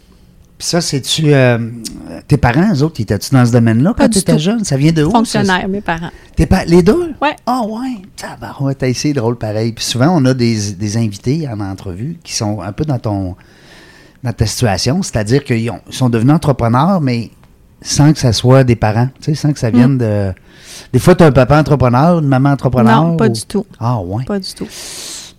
Puis 0.58 0.66
ça, 0.68 0.80
c'est-tu. 0.80 1.34
euh, 1.34 1.58
tes 2.26 2.38
parents, 2.38 2.72
eux 2.74 2.82
autres, 2.82 2.98
étaient-tu 3.00 3.30
dans 3.34 3.44
ce 3.44 3.52
domaine-là 3.52 3.92
quand 3.96 4.08
tu 4.08 4.18
étais 4.20 4.38
jeune? 4.38 4.64
Ça 4.64 4.76
vient 4.78 4.90
de 4.92 5.02
où? 5.04 5.10
ça? 5.10 5.18
Fonctionnaire, 5.18 5.68
mes 5.68 5.82
parents. 5.82 6.10
Tes 6.34 6.46
pa- 6.46 6.64
Les 6.64 6.82
deux? 6.82 7.12
Ouais. 7.20 7.36
Ah, 7.44 7.60
ouais. 7.62 8.00
Tabarouette, 8.16 8.78
t'as 8.78 8.88
essayé 8.88 9.12
drôle 9.12 9.36
pareil. 9.36 9.72
Puis 9.72 9.84
souvent, 9.84 10.08
on 10.16 10.24
a 10.24 10.32
des, 10.32 10.72
des 10.72 10.96
invités 10.96 11.46
en 11.46 11.60
entrevue 11.60 12.16
qui 12.24 12.32
sont 12.32 12.62
un 12.62 12.72
peu 12.72 12.84
dans 12.84 12.98
ton 12.98 13.36
dans 14.24 14.32
ta 14.32 14.46
situation, 14.46 15.02
c'est-à-dire 15.02 15.44
qu'ils 15.44 15.70
ont- 15.70 15.80
ils 15.86 15.94
sont 15.94 16.08
devenus 16.08 16.34
entrepreneurs, 16.34 17.00
mais 17.00 17.30
sans 17.82 18.12
que 18.12 18.18
ça 18.18 18.32
soit 18.32 18.64
des 18.64 18.74
parents, 18.74 19.08
tu 19.20 19.26
sais, 19.26 19.34
sans 19.34 19.52
que 19.52 19.58
ça 19.58 19.70
vienne 19.70 19.98
de... 19.98 20.32
Des 20.92 20.98
fois, 20.98 21.14
tu 21.14 21.22
as 21.22 21.26
un 21.26 21.32
papa 21.32 21.60
entrepreneur, 21.60 22.18
une 22.18 22.26
maman 22.26 22.48
entrepreneur. 22.50 23.04
Mm. 23.04 23.08
Non, 23.10 23.16
pas 23.18 23.26
ou- 23.26 23.32
du 23.32 23.42
tout. 23.44 23.66
Ah, 23.78 24.00
ouais. 24.00 24.24
Pas 24.24 24.40
du 24.40 24.52
tout. 24.52 24.66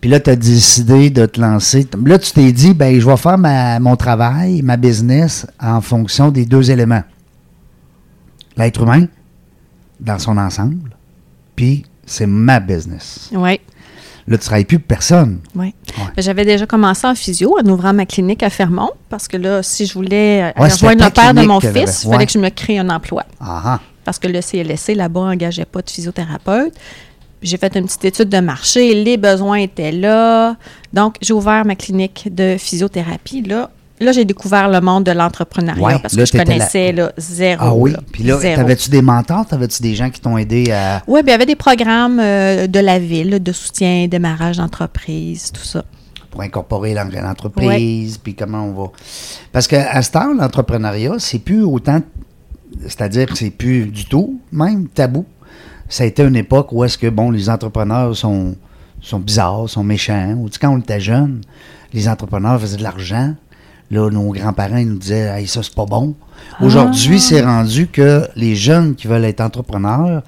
Puis 0.02 0.10
là, 0.10 0.20
tu 0.20 0.30
as 0.30 0.36
décidé 0.36 1.10
de 1.10 1.26
te 1.26 1.42
lancer. 1.42 1.88
Là, 2.06 2.20
tu 2.20 2.32
t'es 2.32 2.52
dit, 2.52 2.74
ben, 2.74 3.00
je 3.00 3.06
vais 3.06 3.18
faire 3.18 3.38
ma- 3.38 3.80
mon 3.80 3.96
travail, 3.96 4.62
ma 4.62 4.78
business 4.78 5.48
en 5.60 5.82
fonction 5.82 6.30
des 6.30 6.46
deux 6.46 6.70
éléments. 6.70 7.04
L'être 8.58 8.82
humain, 8.84 9.06
dans 10.00 10.20
son 10.20 10.38
ensemble, 10.38 10.96
puis 11.56 11.86
c'est 12.06 12.28
ma 12.28 12.60
business. 12.60 13.30
Oui. 13.34 13.60
Là, 14.30 14.36
tu 14.38 14.42
ne 14.42 14.46
travailles 14.46 14.66
plus 14.66 14.80
pour 14.80 14.88
personne. 14.88 15.40
Oui. 15.56 15.74
Ouais. 15.98 16.04
Ben, 16.16 16.22
J'avais 16.22 16.44
déjà 16.44 16.66
commencé 16.66 17.08
en 17.08 17.16
physio 17.16 17.56
en 17.64 17.66
ouvrant 17.70 17.94
ma 17.94 18.06
clinique 18.06 18.44
à 18.44 18.50
Fermont 18.50 18.92
parce 19.10 19.28
que 19.28 19.38
là, 19.38 19.64
si 19.64 19.86
je 19.86 19.94
voulais 19.94 20.44
euh, 20.56 20.62
Ouais, 20.62 20.70
rejoindre 20.70 21.06
le 21.06 21.10
père 21.12 21.34
de 21.34 21.42
mon 21.44 21.60
fils, 21.62 22.04
il 22.04 22.12
fallait 22.12 22.26
que 22.26 22.32
je 22.34 22.40
me 22.40 22.50
crée 22.50 22.78
un 22.78 22.90
emploi 22.90 23.24
Ah, 23.40 23.62
ah. 23.66 23.80
parce 24.04 24.20
que 24.20 24.28
le 24.28 24.42
CLSC 24.42 24.96
là-bas 24.96 25.22
n'engageait 25.22 25.64
pas 25.66 25.82
de 25.82 25.90
physiothérapeute. 25.90 26.74
J'ai 27.42 27.58
fait 27.58 27.76
une 27.76 27.86
petite 27.86 28.06
étude 28.06 28.30
de 28.30 28.40
marché, 28.40 28.96
les 28.96 29.18
besoins 29.18 29.58
étaient 29.58 29.92
là. 29.92 30.56
Donc, 30.94 31.16
j'ai 31.22 31.34
ouvert 31.34 31.66
ma 31.66 31.76
clinique 31.76 32.30
de 32.34 32.56
physiothérapie. 32.58 33.44
Là, 33.44 33.70
là 34.00 34.12
j'ai 34.12 34.26
découvert 34.26 34.70
le 34.70 34.82
monde 34.82 35.04
de 35.04 35.12
l'entrepreneuriat 35.12 35.84
Ouais, 35.84 36.00
parce 36.00 36.16
là, 36.16 36.24
que 36.26 36.32
je 36.32 36.44
connaissais 36.44 36.92
là, 36.94 37.12
zéro. 37.18 37.62
Ah 37.64 37.74
oui? 37.76 37.92
là. 37.92 38.00
Puis 38.12 38.24
là, 38.24 38.40
t'avais-tu 38.42 38.90
des 38.90 39.04
mentors? 39.04 39.46
T'avais-tu 39.46 39.84
des 39.84 39.94
gens 39.94 40.10
qui 40.10 40.20
t'ont 40.20 40.38
aidé 40.38 40.72
à. 40.72 41.04
Oui, 41.08 41.22
bien, 41.22 41.34
il 41.34 41.34
y 41.34 41.36
avait 41.36 41.46
des 41.46 41.56
programmes 41.56 42.20
euh, 42.20 42.66
de 42.66 42.80
la 42.80 42.98
ville, 42.98 43.42
de 43.42 43.52
soutien, 43.52 44.08
démarrage 44.08 44.58
d'entreprise, 44.58 45.52
tout 45.52 45.64
ça. 45.64 45.84
pour 46.32 46.42
incorporer 46.42 46.94
l'en- 46.96 47.06
l'entreprise, 47.06 48.18
puis 48.18 48.34
comment 48.36 48.64
on 48.66 48.74
va. 48.74 48.90
Parce 49.52 49.68
qu'à 49.68 50.02
ce 50.02 50.12
temps, 50.12 50.34
l'entrepreneuriat, 50.34 51.14
c'est 51.20 51.40
plus 51.40 51.64
autant. 51.64 52.02
C'est-à-dire 52.82 53.28
que 53.28 53.38
c'est 53.38 53.50
plus 53.50 53.86
du 53.86 54.06
tout, 54.06 54.40
même 54.52 54.88
tabou. 54.88 55.26
Ça 55.90 56.04
a 56.04 56.08
été 56.08 56.24
une 56.24 56.36
époque 56.36 56.72
où 56.72 56.84
est-ce 56.84 56.98
que, 56.98 57.08
bon, 57.08 57.32
les 57.32 57.50
entrepreneurs 57.50 58.16
sont, 58.16 58.56
sont 59.02 59.20
bizarres, 59.20 59.70
sont 59.70 59.84
méchants. 59.84 60.34
Ou, 60.38 60.50
quand 60.60 60.74
on 60.74 60.80
était 60.80 61.00
jeune, 61.00 61.42
les 61.94 62.10
entrepreneurs 62.10 62.60
faisaient 62.60 62.78
de 62.78 62.84
l'argent. 62.84 63.34
Là, 63.90 64.10
nos 64.10 64.32
grands-parents 64.32 64.78
ils 64.78 64.90
nous 64.90 64.98
disaient, 64.98 65.40
hey, 65.40 65.48
ça, 65.48 65.64
c'est 65.64 65.74
pas 65.74 65.86
bon. 65.86 66.16
Aujourd'hui, 66.62 67.20
c'est 67.20 67.42
rendu 67.42 67.88
que 67.88 68.28
les 68.36 68.56
jeunes 68.56 68.96
qui 68.96 69.08
veulent 69.08 69.24
être 69.24 69.40
entrepreneurs, 69.40 70.24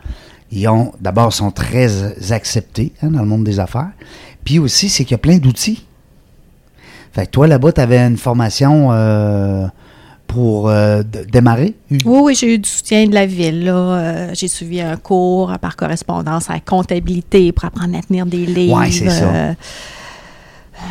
ils 0.51 0.67
ont, 0.69 0.93
d'abord, 1.01 1.33
sont 1.33 1.51
très 1.51 2.31
acceptés 2.31 2.93
hein, 3.01 3.11
dans 3.11 3.19
le 3.19 3.27
monde 3.27 3.43
des 3.43 3.59
affaires. 3.59 3.91
Puis 4.45 4.59
aussi, 4.59 4.89
c'est 4.89 5.03
qu'il 5.03 5.11
y 5.11 5.15
a 5.15 5.19
plein 5.19 5.37
d'outils. 5.37 5.85
Fait 7.11 7.25
que 7.25 7.31
toi, 7.31 7.47
là-bas, 7.47 7.73
tu 7.73 7.81
avais 7.81 7.99
une 7.99 8.17
formation 8.17 8.89
euh, 8.91 9.67
pour 10.29 10.69
euh, 10.69 11.01
démarrer? 11.33 11.73
Oui, 11.91 11.99
oui, 12.05 12.35
j'ai 12.35 12.53
eu 12.53 12.59
du 12.59 12.69
soutien 12.69 13.05
de 13.07 13.13
la 13.13 13.25
ville. 13.25 13.65
là. 13.65 13.73
Euh, 13.73 14.29
j'ai 14.33 14.47
suivi 14.47 14.79
un 14.79 14.95
cours 14.95 15.51
par 15.59 15.75
correspondance 15.75 16.49
à 16.49 16.53
la 16.53 16.59
comptabilité 16.59 17.51
pour 17.51 17.65
apprendre 17.65 17.97
à 17.97 18.01
tenir 18.01 18.25
des 18.27 18.45
livres. 18.45 18.79
Ouais, 18.79 18.91
c'est 18.91 19.09
ça. 19.09 19.23
euh, 19.25 19.53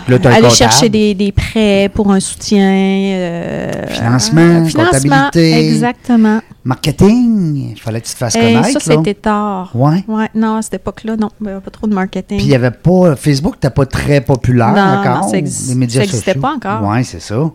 Là, 0.07 0.17
aller 0.17 0.25
comptable. 0.35 0.51
chercher 0.51 0.89
des, 0.91 1.15
des 1.15 1.33
prêts 1.33 1.91
pour 1.95 2.11
un 2.13 2.21
soutien. 2.21 2.61
euh, 2.63 3.87
Financement, 3.89 4.67
financement, 4.67 4.85
comptabilité. 5.31 5.69
exactement. 5.71 6.41
Marketing, 6.65 7.71
il 7.75 7.81
fallait 7.81 8.01
que 8.03 8.07
tu 8.07 8.13
te 8.13 8.19
fasses 8.19 8.37
Et 8.37 8.41
connaître. 8.41 8.69
ça, 8.73 8.81
c'était 8.81 9.15
tard. 9.15 9.71
Ouais. 9.75 10.05
Ouais, 10.07 10.29
non, 10.35 10.57
à 10.57 10.63
cette 10.63 10.75
époque-là, 10.75 11.17
non, 11.17 11.31
il 11.41 11.47
n'y 11.47 11.53
avait 11.53 11.61
pas 11.63 11.71
trop 11.71 11.87
de 11.87 11.95
marketing. 11.95 12.37
Puis 12.37 12.47
il 12.47 12.51
n'y 12.51 12.55
avait 12.55 12.71
pas. 12.71 13.17
Facebook 13.17 13.55
n'était 13.55 13.71
pas 13.71 13.87
très 13.87 14.21
populaire 14.21 14.73
Non, 14.73 15.01
encore. 15.01 15.23
non, 15.25 15.29
ça 15.31 15.39
exi- 15.39 15.69
les 15.71 15.75
médias 15.75 16.01
ça 16.01 16.05
existait 16.05 16.33
sociaux. 16.35 16.43
pas 16.43 16.53
encore. 16.55 16.87
Oui, 16.91 17.05
c'est 17.05 17.21
ça. 17.23 17.51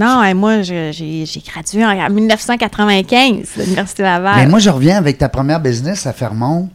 Non, 0.00 0.22
et 0.24 0.34
moi, 0.34 0.62
j'ai 0.62 0.90
gradué 1.52 1.84
en, 1.84 1.90
en 1.90 2.10
1995 2.10 3.48
de 3.56 3.62
l'Université 3.62 4.02
Laval. 4.02 4.36
Mais 4.36 4.46
moi, 4.46 4.58
je 4.58 4.70
reviens 4.70 4.96
avec 4.98 5.18
ta 5.18 5.28
première 5.28 5.60
business 5.60 6.06
à 6.06 6.12
Fermont. 6.12 6.68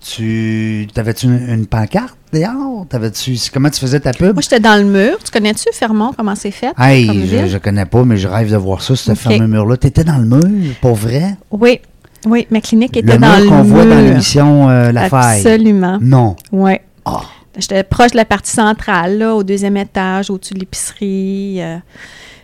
Tu. 0.00 0.86
T'avais-tu 0.94 1.26
une, 1.26 1.48
une 1.48 1.66
pancarte 1.66 2.16
dehors? 2.32 2.86
T'avais-tu. 2.88 3.36
Comment 3.52 3.70
tu 3.70 3.80
faisais 3.80 3.98
ta 4.00 4.12
pub? 4.12 4.34
Moi, 4.34 4.42
j'étais 4.42 4.60
dans 4.60 4.76
le 4.76 4.84
mur. 4.84 5.16
Tu 5.24 5.30
connais-tu 5.32 5.64
Fermont, 5.72 6.12
comment 6.16 6.34
c'est 6.34 6.50
fait? 6.50 6.72
Hey, 6.78 7.06
comme 7.06 7.24
je, 7.26 7.46
je 7.48 7.58
connais 7.58 7.86
pas, 7.86 8.04
mais 8.04 8.16
je 8.16 8.28
rêve 8.28 8.50
de 8.50 8.56
voir 8.56 8.82
ça, 8.82 8.94
ce 8.94 9.10
Ok. 9.12 9.16
fameux 9.18 9.46
mur-là. 9.48 9.76
T'étais 9.76 10.04
dans 10.04 10.18
le 10.18 10.26
mur, 10.26 10.74
pour 10.80 10.94
vrai? 10.94 11.36
Oui. 11.50 11.80
Oui, 12.26 12.46
ma 12.50 12.60
clinique 12.60 12.96
était 12.96 13.12
Le 13.14 13.18
dans 13.18 13.36
mur 13.36 13.40
le 13.44 13.48
qu'on 13.48 13.62
voit 13.62 13.84
dans 13.84 13.94
mur. 13.94 14.02
l'émission 14.10 14.68
euh, 14.68 14.92
La 14.92 15.08
Faille. 15.08 15.40
Absolument. 15.46 15.98
Non. 16.00 16.36
Oui. 16.52 16.72
Ah. 17.04 17.20
J'étais 17.58 17.82
proche 17.84 18.10
de 18.12 18.16
la 18.16 18.24
partie 18.24 18.52
centrale, 18.52 19.18
là, 19.18 19.34
au 19.34 19.42
deuxième 19.42 19.76
étage, 19.76 20.28
au-dessus 20.30 20.54
de 20.54 20.58
l'épicerie. 20.60 21.56
euh. 21.62 21.78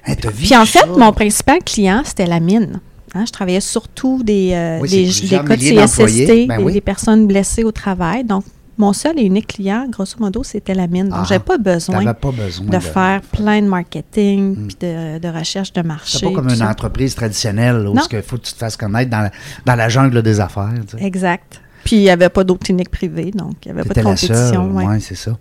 Hey, 0.04 0.16
Puis 0.16 0.56
en 0.56 0.64
ça? 0.64 0.80
fait, 0.80 0.86
mon 0.98 1.12
principal 1.12 1.58
client, 1.64 2.02
c'était 2.04 2.26
la 2.26 2.40
mine. 2.40 2.80
Hein, 3.14 3.24
je 3.26 3.32
travaillais 3.32 3.60
surtout 3.60 4.22
des, 4.22 4.50
euh, 4.54 4.78
Oui, 4.80 4.88
des, 4.88 5.04
des 5.28 5.28
cas 5.28 5.42
de. 5.42 5.86
CSST, 5.86 6.46
Ben 6.48 6.58
des, 6.58 6.62
oui. 6.64 6.72
des 6.72 6.80
personnes 6.80 7.26
blessées 7.26 7.62
au 7.62 7.70
travail. 7.72 8.24
Donc, 8.24 8.44
mon 8.78 8.94
seul 8.94 9.18
et 9.18 9.22
unique 9.22 9.48
client, 9.48 9.86
grosso 9.90 10.16
modo, 10.18 10.42
c'était 10.42 10.72
la 10.74 10.86
mine. 10.86 11.08
Donc, 11.10 11.18
Ah. 11.20 11.26
j'avais 11.28 11.44
pas 11.44 11.58
besoin 11.58 12.02
pas 12.14 12.30
besoin 12.32 12.66
de 12.66 12.78
faire 12.78 13.20
plein 13.20 13.60
de 13.60 13.66
marketing 13.68 14.56
puis 14.66 14.76
de, 14.80 15.18
de 15.18 15.28
recherche 15.28 15.72
de 15.74 15.82
marché. 15.82 16.18
C'est 16.20 16.26
pas 16.26 16.32
comme 16.32 16.48
une 16.48 16.56
ça. 16.56 16.70
entreprise 16.70 17.14
traditionnelle 17.14 17.86
où 17.86 17.94
il 17.94 18.22
faut 18.22 18.38
que 18.38 18.42
tu 18.42 18.52
te 18.54 18.58
fasses 18.58 18.76
connaître 18.78 19.10
dans 19.10 19.20
la, 19.20 19.30
dans 19.66 19.74
la 19.76 19.88
jungle 19.90 20.22
des 20.22 20.40
affaires. 20.40 20.70
tu 20.90 20.96
sais. 20.96 21.04
Exact. 21.04 21.60
Puis, 21.84 21.96
il 21.96 22.00
n'y 22.02 22.10
avait 22.10 22.28
pas 22.28 22.44
d'autres 22.44 22.64
cliniques 22.64 22.90
privées, 22.90 23.30
donc 23.32 23.54
il 23.64 23.72
n'y 23.72 23.78
avait 23.80 23.88
pas 23.88 23.94
de 23.94 24.02
compétition. 24.04 24.70
ouais. 24.72 24.84
ouais, 24.86 25.00
c'est 25.00 25.14
ça. 25.16 25.36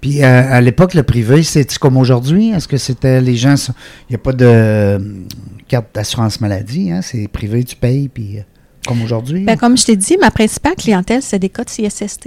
Puis 0.00 0.22
euh, 0.22 0.26
à 0.52 0.60
l'époque, 0.60 0.94
le 0.94 1.02
privé, 1.02 1.42
c'est 1.42 1.76
comme 1.78 1.96
aujourd'hui? 1.96 2.50
Est-ce 2.50 2.68
que 2.68 2.76
c'était 2.76 3.20
les 3.20 3.36
gens. 3.36 3.54
Il 4.08 4.10
n'y 4.12 4.14
a 4.16 4.18
pas 4.18 4.32
de 4.32 4.44
euh, 4.44 4.98
carte 5.66 5.86
d'assurance 5.94 6.40
maladie, 6.40 6.92
hein? 6.92 7.00
C'est 7.02 7.26
privé, 7.28 7.64
tu 7.64 7.74
payes, 7.74 8.08
puis 8.08 8.38
euh, 8.38 8.42
comme 8.86 9.02
aujourd'hui? 9.02 9.44
Ben, 9.44 9.56
comme 9.56 9.76
je 9.76 9.86
t'ai 9.86 9.96
dit, 9.96 10.16
ma 10.20 10.30
principale 10.30 10.74
clientèle, 10.76 11.22
c'est 11.22 11.38
des 11.38 11.48
cas 11.48 11.64
de 11.64 11.70
CSST. 11.70 12.26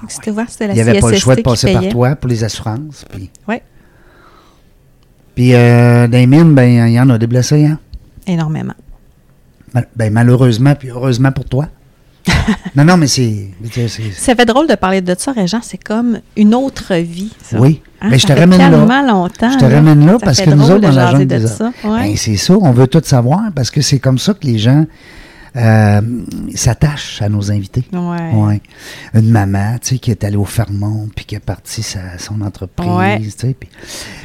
Donc, 0.00 0.10
C'était 0.10 0.30
ouvert, 0.30 0.46
c'était 0.50 0.66
la 0.68 0.74
il 0.74 0.76
n'y 0.76 0.82
avait 0.82 1.00
pas 1.00 1.10
le 1.10 1.16
choix 1.16 1.34
de 1.34 1.40
passer 1.42 1.72
par 1.72 1.88
toi 1.88 2.14
pour 2.16 2.28
les 2.28 2.44
assurances. 2.44 3.04
Puis, 3.10 3.30
Ouais. 3.48 3.62
puis 5.34 5.54
euh, 5.54 6.06
dans 6.08 6.18
les 6.18 6.26
mines, 6.26 6.54
ben, 6.54 6.88
il 6.88 6.92
y 6.92 7.00
en 7.00 7.08
a 7.10 7.18
des 7.18 7.26
blessés, 7.26 7.64
hein? 7.64 7.78
Énormément. 8.26 8.74
Mal- 9.72 9.88
ben, 9.96 10.12
malheureusement, 10.12 10.74
puis 10.74 10.90
heureusement 10.90 11.32
pour 11.32 11.44
toi. 11.46 11.68
non, 12.76 12.84
non, 12.84 12.96
mais 12.96 13.06
c'est. 13.06 13.48
Ça 14.16 14.34
fait 14.34 14.44
drôle 14.46 14.66
de 14.68 14.74
parler 14.74 15.00
de 15.00 15.14
ça, 15.18 15.32
Régent. 15.32 15.60
C'est 15.62 15.78
comme 15.82 16.20
une 16.36 16.54
autre 16.54 16.94
vie. 16.94 17.32
ça. 17.42 17.58
Oui. 17.60 17.82
Hein, 18.00 18.10
Ben, 18.10 18.18
je 18.20 18.26
te 18.26 18.32
ramène 18.32 18.58
là. 18.58 19.02
longtemps. 19.02 19.50
Je 19.50 19.58
te 19.58 19.64
ramène 19.64 20.06
là 20.06 20.12
Ça 20.12 20.18
parce 20.24 20.40
que 20.40 20.50
nous 20.50 20.70
autres, 20.70 20.80
dans 20.80 20.92
la 20.92 21.10
jungle 21.10 21.26
de 21.26 21.38
des 21.38 21.46
ça. 21.46 21.72
Ouais. 21.84 22.08
Ben, 22.10 22.16
c'est 22.16 22.36
ça, 22.36 22.54
on 22.54 22.70
veut 22.72 22.86
tout 22.86 23.02
savoir 23.04 23.40
parce 23.54 23.70
que 23.70 23.80
c'est 23.80 23.98
comme 23.98 24.18
ça 24.18 24.34
que 24.34 24.46
les 24.46 24.58
gens 24.58 24.86
euh, 25.56 26.00
s'attachent 26.54 27.20
à 27.22 27.28
nos 27.28 27.50
invités. 27.50 27.84
Ouais. 27.92 28.30
Ouais. 28.34 28.60
Une 29.14 29.30
maman, 29.30 29.76
tu 29.80 29.88
sais, 29.94 29.98
qui 29.98 30.10
est 30.12 30.22
allée 30.22 30.36
au 30.36 30.44
Fermont 30.44 31.08
puis 31.16 31.24
qui 31.24 31.34
a 31.36 31.40
parti 31.40 31.82
sa, 31.82 32.18
son 32.18 32.40
entreprise, 32.42 32.88
Ouais. 32.88 33.18
tu 33.20 33.30
sais. 33.30 33.56
puis- 33.58 33.68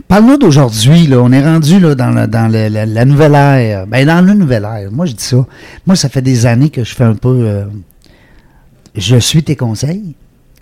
Parle-nous 0.07 0.37
d'aujourd'hui, 0.37 1.07
là. 1.07 1.17
On 1.21 1.31
est 1.31 1.43
rendu 1.43 1.79
là, 1.79 1.95
dans, 1.95 2.09
la, 2.11 2.27
dans 2.27 2.47
le- 2.51 2.67
la, 2.67 2.85
la 2.85 3.05
nouvelle 3.05 3.33
ère. 3.35 3.87
Ben, 3.87 4.05
dans 4.05 4.23
la 4.23 4.33
nouvelle 4.35 4.65
ère. 4.65 4.91
Moi, 4.91 5.05
je 5.07 5.13
dis 5.13 5.23
ça. 5.23 5.43
Moi, 5.87 5.95
ça 5.95 6.09
fait 6.09 6.21
des 6.21 6.45
années 6.45 6.69
que 6.69 6.83
je 6.83 6.93
fais 6.93 7.05
un 7.05 7.15
peu. 7.15 7.29
euh, 7.47 7.65
je 8.95 9.17
suis 9.17 9.43
tes 9.43 9.55
conseils 9.55 10.15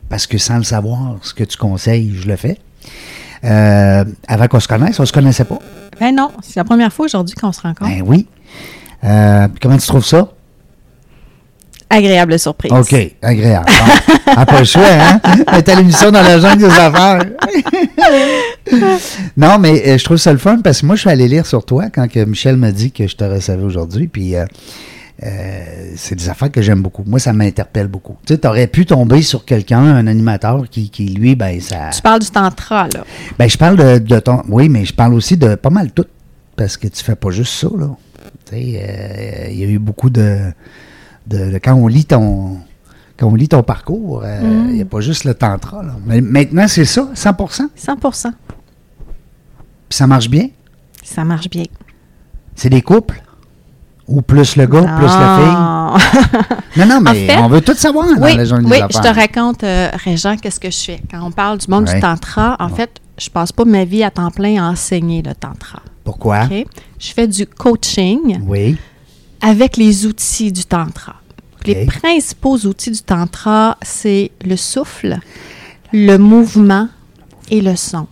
parce 0.10 0.28
que 0.28 0.38
sans 0.38 0.58
le 0.58 0.64
savoir, 0.64 1.18
ce 1.22 1.34
que 1.34 1.44
tu 1.44 1.58
conseilles, 1.58 2.14
je 2.16 2.28
le 2.28 2.36
fais. 2.36 2.58
Euh, 3.44 4.04
avant 4.28 4.48
qu'on 4.48 4.60
se 4.60 4.68
connaisse, 4.68 5.00
on 5.00 5.06
se 5.06 5.14
connaissait 5.14 5.46
pas. 5.46 5.60
Ben 6.00 6.14
non, 6.14 6.32
c'est 6.42 6.58
la 6.58 6.64
première 6.64 6.92
fois 6.92 7.06
aujourd'hui 7.06 7.36
qu'on 7.36 7.52
se 7.52 7.62
rencontre. 7.62 7.90
Ben 7.90 8.04
oui. 8.06 8.28
Euh, 9.04 9.48
comment 9.62 9.78
tu 9.78 9.88
trouves 9.88 10.06
ça? 10.06 10.28
Agréable 11.90 12.40
surprise. 12.40 12.72
OK, 12.72 12.96
agréable. 13.22 13.66
Bon, 13.68 14.34
ah, 14.38 14.46
pas 14.46 14.60
le 14.60 14.66
choix, 14.66 14.84
hein? 14.86 15.20
À 15.48 15.76
l'émission 15.76 16.10
dans 16.10 16.22
la 16.22 16.40
jungle 16.40 16.60
des 16.60 16.70
affaires. 16.70 17.22
non, 19.38 19.60
mais 19.60 19.84
euh, 19.86 19.98
je 19.98 20.04
trouve 20.06 20.18
ça 20.18 20.32
le 20.32 20.38
fun 20.40 20.60
parce 20.64 20.82
que 20.82 20.86
moi, 20.86 20.96
je 20.96 21.02
suis 21.02 21.10
allé 21.10 21.28
lire 21.28 21.46
sur 21.46 21.66
toi 21.66 21.90
quand 21.94 22.08
que 22.08 22.24
Michel 22.24 22.56
m'a 22.56 22.72
dit 22.72 22.94
que 22.94 23.08
je 23.08 23.16
te 23.18 23.26
recevais 23.26 23.64
aujourd'hui. 23.64 24.08
Puis 24.08 24.36
euh, 24.36 24.46
euh, 25.24 25.94
c'est 25.96 26.16
des 26.16 26.30
affaires 26.30 26.52
que 26.52 26.62
j'aime 26.62 26.82
beaucoup. 26.82 27.04
Moi, 27.06 27.20
ça 27.20 27.34
m'interpelle 27.34 27.88
beaucoup. 27.88 28.18
Tu 28.26 28.34
sais, 28.34 28.40
tu 28.40 28.48
aurais 28.48 28.68
pu 28.68 28.86
tomber 28.86 29.22
sur 29.22 29.46
quelqu'un, 29.46 29.80
un 29.82 30.08
animateur 30.08 30.68
qui, 30.70 30.90
qui, 30.90 31.06
lui, 31.10 31.36
ben, 31.36 31.60
ça. 31.62 31.90
Tu 31.94 32.02
parles 32.02 32.20
du 32.20 32.30
tantra, 32.30 32.88
là. 32.88 33.04
Ben, 33.38 33.50
je 33.50 33.58
parle 33.58 33.78
de, 33.78 33.98
de 34.00 34.20
ton. 34.20 34.42
Oui, 34.50 34.70
mais 34.70 34.86
je 34.86 34.94
parle 34.94 35.14
aussi 35.14 35.38
de 35.38 35.56
pas 35.56 35.70
mal 35.70 35.92
tout. 35.92 36.06
Parce 36.56 36.78
que 36.78 36.88
tu 36.88 37.04
fais 37.04 37.16
pas 37.16 37.32
juste 37.32 37.54
ça, 37.54 37.68
là. 37.78 37.90
Tu 38.46 38.56
sais, 38.56 38.82
euh, 38.84 39.48
il 39.52 39.58
y 39.60 39.64
a 39.64 39.68
eu 39.68 39.80
beaucoup 39.80 40.10
de, 40.10 40.52
de, 41.28 41.52
de- 41.52 41.60
Quand 41.64 41.76
on 41.76 41.88
lit 41.88 42.06
ton. 42.06 42.58
Quand 43.18 43.28
on 43.28 43.36
lit 43.36 43.48
ton 43.48 43.62
parcours, 43.62 44.24
euh, 44.26 44.40
il 44.70 44.74
n'y 44.76 44.82
a 44.82 44.86
pas 44.86 45.02
juste 45.02 45.26
le 45.26 45.36
tantra. 45.36 45.84
Là. 45.84 45.96
Mais 46.08 46.22
maintenant, 46.22 46.68
c'est 46.68 46.86
ça, 46.86 47.10
100 47.14 47.34
Puis 47.34 47.46
100% 47.86 48.32
ça 49.92 50.08
marche 50.08 50.30
bien? 50.30 50.48
Ça 51.04 51.24
marche 51.24 51.50
bien. 51.50 51.66
C'est 52.56 52.70
des 52.70 52.82
couples? 52.82 53.22
Ou 54.12 54.22
plus 54.22 54.56
le 54.58 54.66
gars, 54.66 54.82
plus 54.82 55.06
la 55.06 55.38
fille. 55.38 55.46
fille. 55.46 56.58
Non, 56.78 56.86
non, 56.86 57.02
mais 57.02 57.28
fait, 57.28 57.38
on 57.38 57.48
veut 57.48 57.62
tout 57.62 57.74
savoir 57.74 58.08
dans 58.08 58.22
Oui, 58.22 58.36
la 58.36 58.46
jungle 58.46 58.66
des 58.70 58.72
oui 58.72 58.78
je 58.90 59.00
te 59.00 59.08
raconte, 59.08 59.64
euh, 59.64 59.90
Régent, 60.04 60.36
qu'est-ce 60.38 60.60
que 60.60 60.70
je 60.70 60.78
fais? 60.80 61.02
Quand 61.10 61.22
on 61.26 61.32
parle 61.32 61.58
du 61.58 61.68
monde 61.70 61.86
du 61.86 62.00
tantra, 62.00 62.56
en 62.60 62.70
fait, 62.70 62.92
je 63.18 63.30
passe 63.30 63.52
pas 63.52 63.66
ma 63.66 63.84
vie 63.86 64.04
à 64.04 64.12
temps 64.12 64.32
plein 64.32 64.64
à 64.64 64.70
enseigner 64.72 65.22
le 65.22 65.34
tantra. 65.34 65.82
Pourquoi? 66.04 66.44
OK? 66.46 66.66
Je 67.00 67.12
fais 67.14 67.28
du 67.28 67.46
coaching 67.46 68.40
Oui. 68.48 68.78
avec 69.42 69.78
les 69.78 70.06
outils 70.06 70.52
du 70.52 70.66
tantra. 70.66 71.16
Les 71.66 71.86
principaux 71.86 72.58
outils 72.66 72.92
du 72.92 73.02
tantra, 73.02 73.78
c'est 73.84 74.32
le 74.44 74.56
souffle, 74.56 75.20
le 75.94 76.18
mouvement 76.18 76.88
et 77.50 77.62
le 77.62 77.76
son. 77.76 78.08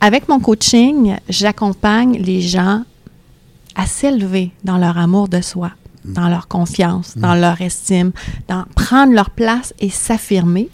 Avec 0.00 0.28
mon 0.28 0.38
coaching, 0.40 1.16
j'accompagne 1.28 2.18
les 2.22 2.40
gens 2.40 2.82
à 3.74 3.86
s'élever 3.86 4.52
dans 4.64 4.78
leur 4.78 4.98
amour 4.98 5.28
de 5.28 5.40
soi, 5.40 5.70
dans 6.04 6.28
leur 6.28 6.48
confiance, 6.48 7.16
dans 7.16 7.34
leur 7.34 7.60
estime, 7.60 8.12
dans 8.48 8.64
prendre 8.74 9.12
leur 9.12 9.30
place 9.30 9.74
et 9.80 9.90
s'affirmer. 9.90 10.68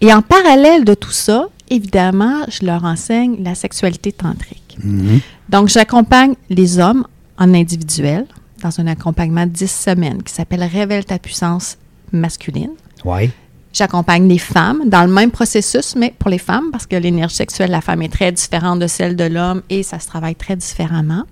Et 0.00 0.12
en 0.12 0.22
parallèle 0.22 0.84
de 0.84 0.94
tout 0.94 1.10
ça, 1.10 1.48
évidemment, 1.70 2.42
je 2.48 2.66
leur 2.66 2.84
enseigne 2.84 3.42
la 3.42 3.54
sexualité 3.54 4.12
tantrique. 4.12 4.76
Mhm. 4.82 5.20
Donc, 5.48 5.68
j'accompagne 5.68 6.34
les 6.50 6.78
hommes 6.78 7.06
en 7.38 7.54
individuel 7.54 8.26
dans 8.62 8.80
un 8.80 8.86
accompagnement 8.86 9.46
de 9.46 9.50
10 9.50 9.70
semaines 9.70 10.22
qui 10.22 10.32
s'appelle 10.32 10.62
Révèle 10.62 11.04
ta 11.04 11.18
puissance 11.18 11.76
masculine. 12.12 12.72
Oui. 13.04 13.30
J'accompagne 13.72 14.28
les 14.28 14.38
femmes 14.38 14.82
dans 14.86 15.02
le 15.02 15.12
même 15.12 15.32
processus, 15.32 15.96
mais 15.96 16.14
pour 16.18 16.30
les 16.30 16.38
femmes, 16.38 16.70
parce 16.70 16.86
que 16.86 16.94
l'énergie 16.94 17.34
sexuelle 17.34 17.68
de 17.68 17.72
la 17.72 17.80
femme 17.80 18.02
est 18.02 18.12
très 18.12 18.30
différente 18.30 18.78
de 18.78 18.86
celle 18.86 19.16
de 19.16 19.24
l'homme 19.24 19.62
et 19.68 19.82
ça 19.82 19.98
se 19.98 20.06
travaille 20.06 20.36
très 20.36 20.54
différemment. 20.54 21.24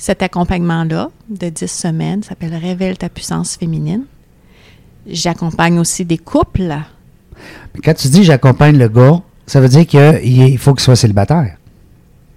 Cet 0.00 0.22
accompagnement-là, 0.22 1.10
de 1.28 1.50
10 1.50 1.66
semaines, 1.70 2.22
s'appelle 2.22 2.54
Révèle 2.54 2.96
ta 2.96 3.10
puissance 3.10 3.56
féminine. 3.56 4.04
J'accompagne 5.06 5.78
aussi 5.78 6.06
des 6.06 6.16
couples. 6.16 6.74
Mais 7.74 7.80
Quand 7.84 7.92
tu 7.92 8.08
dis 8.08 8.24
j'accompagne 8.24 8.78
le 8.78 8.88
gars, 8.88 9.20
ça 9.46 9.60
veut 9.60 9.68
dire 9.68 9.86
qu'il 9.86 10.56
faut 10.58 10.72
qu'il 10.72 10.80
soit 10.82 10.96
célibataire. 10.96 11.58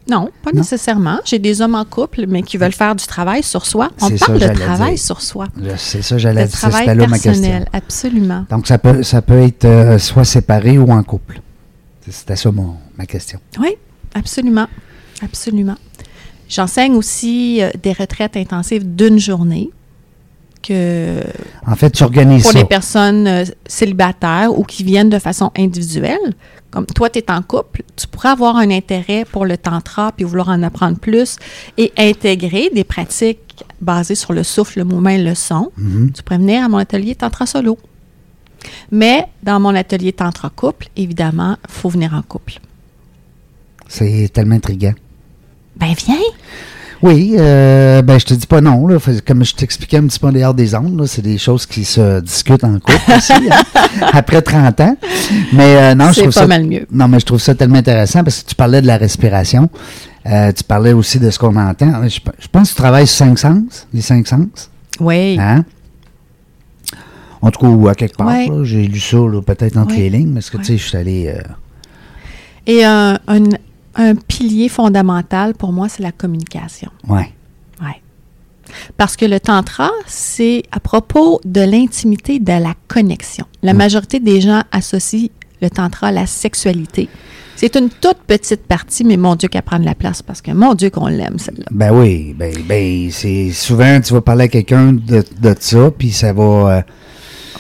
Non, 0.10 0.30
pas 0.44 0.52
Non? 0.52 0.58
nécessairement. 0.60 1.20
J'ai 1.24 1.40
des 1.40 1.62
hommes 1.62 1.76
en 1.76 1.86
couple, 1.86 2.26
mais 2.28 2.42
qui 2.44 2.58
veulent 2.58 2.74
faire 2.74 2.96
du 2.96 3.06
travail 3.08 3.44
sur 3.44 3.66
soi. 3.66 3.92
On 4.02 4.10
ça, 4.10 4.26
parle 4.26 4.40
de 4.40 4.48
travail 4.50 4.96
dire. 4.96 5.00
sur 5.06 5.22
soi. 5.22 5.48
C'est 5.78 6.02
ça, 6.02 6.18
j'allais 6.18 6.44
dire. 6.46 6.52
travail 6.52 6.86
là 6.88 6.96
ma 6.96 7.06
question. 7.18 7.32
personnel, 7.32 7.66
absolument. 7.72 8.46
Donc, 8.50 8.68
ça 8.68 8.78
peut, 8.78 9.04
ça 9.04 9.22
peut 9.22 9.42
être 9.42 9.64
euh, 9.64 9.98
soit 10.00 10.26
séparé 10.26 10.78
ou 10.78 10.92
en 10.92 11.02
couple. 11.04 11.40
C'était 12.10 12.36
ça 12.36 12.52
mon, 12.52 12.76
ma 12.98 13.06
question. 13.06 13.40
Oui, 13.58 13.78
absolument. 14.14 14.68
Absolument. 15.22 15.78
J'enseigne 16.50 16.96
aussi 16.96 17.62
euh, 17.62 17.70
des 17.82 17.94
retraites 17.94 18.38
intensives 18.38 18.96
d'une 18.96 19.20
journée 19.20 19.70
que 20.62 21.22
En 21.68 21.76
fait, 21.76 21.92
tu 21.92 22.04
organises 22.04 22.44
pour 22.44 22.52
ça. 22.54 22.60
les 22.60 22.66
personnes 22.66 23.28
euh, 23.28 23.44
célibataires 23.66 24.58
ou 24.58 24.64
qui 24.64 24.84
viennent 24.84 25.10
de 25.10 25.20
façon 25.20 25.52
individuelle. 25.58 26.34
Comme 26.72 26.86
toi, 26.88 27.10
tu 27.10 27.20
es 27.20 27.32
en 27.32 27.42
couple, 27.42 27.84
tu 27.96 28.08
pourrais 28.08 28.30
avoir 28.30 28.56
un 28.56 28.72
intérêt 28.72 29.26
pour 29.26 29.46
le 29.46 29.58
tantra 29.58 30.12
puis 30.12 30.26
vouloir 30.26 30.50
en 30.50 30.64
apprendre 30.64 30.98
plus 30.98 31.36
et 31.78 31.92
intégrer 31.98 32.72
des 32.74 32.84
pratiques 32.84 33.64
basées 33.80 34.16
sur 34.16 34.34
le 34.34 34.44
souffle, 34.44 34.80
le 34.80 34.86
mouvement 34.86 35.10
et 35.12 35.22
le 35.22 35.36
son. 35.36 35.72
Mhm. 35.78 36.12
Tu 36.14 36.24
pourrais 36.24 36.40
venir 36.40 36.64
à 36.64 36.70
mon 36.70 36.78
atelier 36.78 37.14
tantra 37.14 37.46
solo. 37.46 37.78
Mais 38.92 39.26
dans 39.44 39.60
mon 39.60 39.76
atelier 39.76 40.14
tantra 40.14 40.50
couple, 40.50 40.88
évidemment, 40.96 41.58
il 41.68 41.72
faut 41.72 41.90
venir 41.90 42.14
en 42.14 42.22
couple. 42.22 42.60
C'est 43.88 44.30
tellement 44.34 44.56
intriguant. 44.56 44.94
Ben 45.78 45.94
viens! 46.06 46.16
Oui, 47.02 47.36
euh, 47.38 48.02
ben 48.02 48.18
je 48.18 48.26
te 48.26 48.34
dis 48.34 48.48
pas 48.48 48.62
non. 48.62 48.88
Là. 48.88 48.98
Comme 49.28 49.44
je 49.44 49.54
t'expliquais 49.56 49.98
un 49.98 50.08
petit 50.08 50.20
peu 50.20 50.28
en 50.28 50.32
dehors 50.32 50.54
des 50.54 50.74
ondes, 50.74 51.06
c'est 51.06 51.22
des 51.22 51.38
choses 51.38 51.66
qui 51.66 51.84
se 51.84 52.22
discutent 52.22 52.64
en 52.64 52.80
couple 52.80 53.12
aussi, 53.18 53.34
hein, 53.52 53.62
après 54.14 54.42
30 54.42 54.80
ans. 54.80 54.96
Mais 55.52 55.76
euh, 55.76 55.96
non, 55.96 56.14
je 56.14 56.22
trouve 56.22 56.34
pas 56.34 56.40
ça, 56.42 56.48
mal 56.48 56.66
mieux. 56.66 56.88
Non, 56.92 57.10
mais 57.10 57.20
je 57.20 57.26
trouve 57.26 57.42
ça 57.42 57.56
tellement 57.56 57.76
intéressant 57.80 58.24
parce 58.24 58.42
que 58.44 58.50
tu 58.50 58.56
parlais 58.56 58.82
de 58.82 58.88
la 58.88 58.96
respiration. 58.96 59.70
Euh, 60.26 60.54
tu 60.54 60.64
parlais 60.64 60.94
aussi 60.94 61.20
de 61.20 61.30
ce 61.30 61.38
qu'on 61.38 61.58
entend. 61.58 62.04
Je, 62.08 62.20
je 62.40 62.48
pense 62.50 62.70
que 62.70 62.76
tu 62.76 62.82
travailles 62.82 63.08
sur 63.08 63.18
cinq 63.26 63.38
sens, 63.38 63.86
les 63.94 64.02
cinq 64.02 64.26
sens. 64.26 64.70
Oui. 65.02 65.38
Hein? 65.42 65.66
En 67.42 67.52
tout 67.52 67.60
cas, 67.60 67.68
ou 67.68 67.90
à 67.90 67.96
quelque 67.96 68.16
part, 68.16 68.28
Ouais. 68.28 68.48
j'ai 68.64 68.88
lu 68.88 69.00
ça 69.02 69.18
peut-être 69.46 69.76
entre 69.76 69.92
Ouais. 69.94 69.98
les 70.04 70.10
lignes, 70.10 70.34
parce 70.36 70.50
que 70.50 70.56
Ouais. 70.56 70.64
tu 70.64 70.68
sais, 70.68 70.78
je 70.78 70.88
suis 70.88 70.98
allé. 70.98 71.28
euh, 71.36 71.42
Et 72.66 72.86
un, 72.86 73.20
un- 73.28 73.44
un 73.96 74.16
pilier 74.16 74.70
fondamental 74.70 75.54
pour 75.54 75.72
moi, 75.72 75.90
c'est 75.90 76.04
la 76.04 76.12
communication. 76.12 76.90
ouais. 77.08 77.32
Ouais. 77.82 78.02
Parce 78.98 79.16
que 79.18 79.26
le 79.26 79.40
tantra, 79.40 79.90
c'est 80.08 80.64
à 80.72 80.80
propos 80.80 81.42
de 81.46 81.62
l'intimité, 81.62 82.40
de 82.40 82.54
la 82.54 82.74
connexion. 82.88 83.46
La 83.62 83.74
Mm. 83.74 83.78
majorité 83.78 84.20
des 84.20 84.42
gens 84.42 84.64
associent 84.72 85.30
le 85.62 85.70
tantra 85.70 86.08
à 86.08 86.12
la 86.12 86.26
sexualité. 86.26 87.10
C'est 87.56 87.76
une 87.76 87.90
toute 87.90 88.18
petite 88.26 88.66
partie, 88.66 89.04
mais 89.04 89.16
mon 89.18 89.36
Dieu 89.36 89.48
qu'elle 89.48 89.62
prend 89.62 89.80
de 89.80 89.86
la 89.86 89.96
place 89.96 90.22
parce 90.22 90.42
que 90.42 90.52
mon 90.52 90.74
Dieu 90.74 90.90
qu'on 90.90 91.08
l'aime, 91.08 91.38
celle-là. 91.40 91.66
Ben 91.72 91.92
oui, 91.94 92.34
ben, 92.38 92.54
ben 92.68 93.10
c'est 93.12 93.52
souvent 93.52 94.00
tu 94.02 94.14
vas 94.14 94.22
parler 94.22 94.46
à 94.46 94.48
quelqu'un 94.48 94.94
de, 94.94 95.24
de 95.40 95.56
ça, 95.60 95.92
puis 95.92 96.12
ça 96.12 96.34
va. 96.34 96.44
euh, 96.44 96.82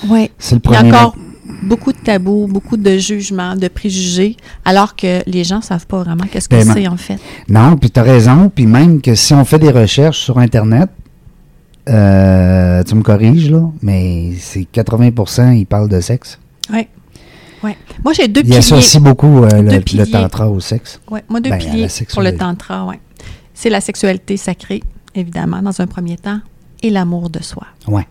Oui. 0.10 0.32
c'est 0.40 0.56
le 0.56 0.62
premier. 0.62 0.92
encore 0.92 1.16
beaucoup 1.64 1.92
de 1.94 1.98
tabous, 1.98 2.48
beaucoup 2.48 2.78
de 2.78 2.98
jugements, 2.98 3.56
de 3.56 3.68
préjugés, 3.68 4.38
alors 4.66 4.96
que 4.96 5.22
les 5.30 5.44
gens 5.44 5.58
ne 5.58 5.62
savent 5.64 5.88
pas 5.88 6.04
vraiment 6.04 6.26
qu'est-ce 6.32 6.48
que 6.50 6.56
Tellement. 6.56 6.74
c'est 6.74 6.88
en 6.88 6.98
fait. 6.98 7.18
Non, 7.50 7.76
puis 7.78 7.90
tu 7.92 8.00
as 8.00 8.04
raison, 8.04 8.52
puis 8.54 8.66
même 8.66 9.02
que 9.02 9.16
si 9.16 9.34
on 9.34 9.44
fait 9.46 9.60
des 9.60 9.72
recherches 9.72 10.20
sur 10.20 10.38
Internet, 10.40 10.90
euh, 11.90 12.84
tu 12.84 12.96
me 12.96 13.02
corriges, 13.02 13.50
là, 13.52 13.70
mais 13.82 14.34
c'est 14.40 14.62
80% 14.74 15.54
ils 15.58 15.66
parlent 15.66 15.90
de 15.90 16.00
sexe. 16.00 16.40
Oui. 16.72 16.88
Ouais. 17.64 17.78
Moi, 18.04 18.14
j'ai 18.14 18.28
deux 18.28 18.42
Ils 18.42 18.46
piliers. 18.46 18.58
associent 18.58 19.02
beaucoup 19.02 19.44
euh, 19.44 19.62
le, 19.62 19.72
le 19.98 20.06
tantra 20.06 20.50
au 20.50 20.60
sexe. 20.60 21.00
Ouais, 21.10 21.24
moi, 21.30 21.40
deux 21.40 21.50
Ben, 21.50 21.60
piliers 21.60 21.88
pour 22.12 22.22
le 22.22 22.36
tantra, 22.36 22.86
ouais. 22.86 23.00
C'est 23.54 23.70
la 23.70 23.80
sexualité 23.82 24.36
sacrée, 24.38 24.82
évidemment, 25.16 25.62
dans 25.62 25.80
un 25.80 25.88
premier 25.88 26.18
temps, 26.18 26.40
et 26.82 26.90
l'amour 26.90 27.30
de 27.30 27.42
soi. 27.42 27.66
Ouais. 27.88 28.06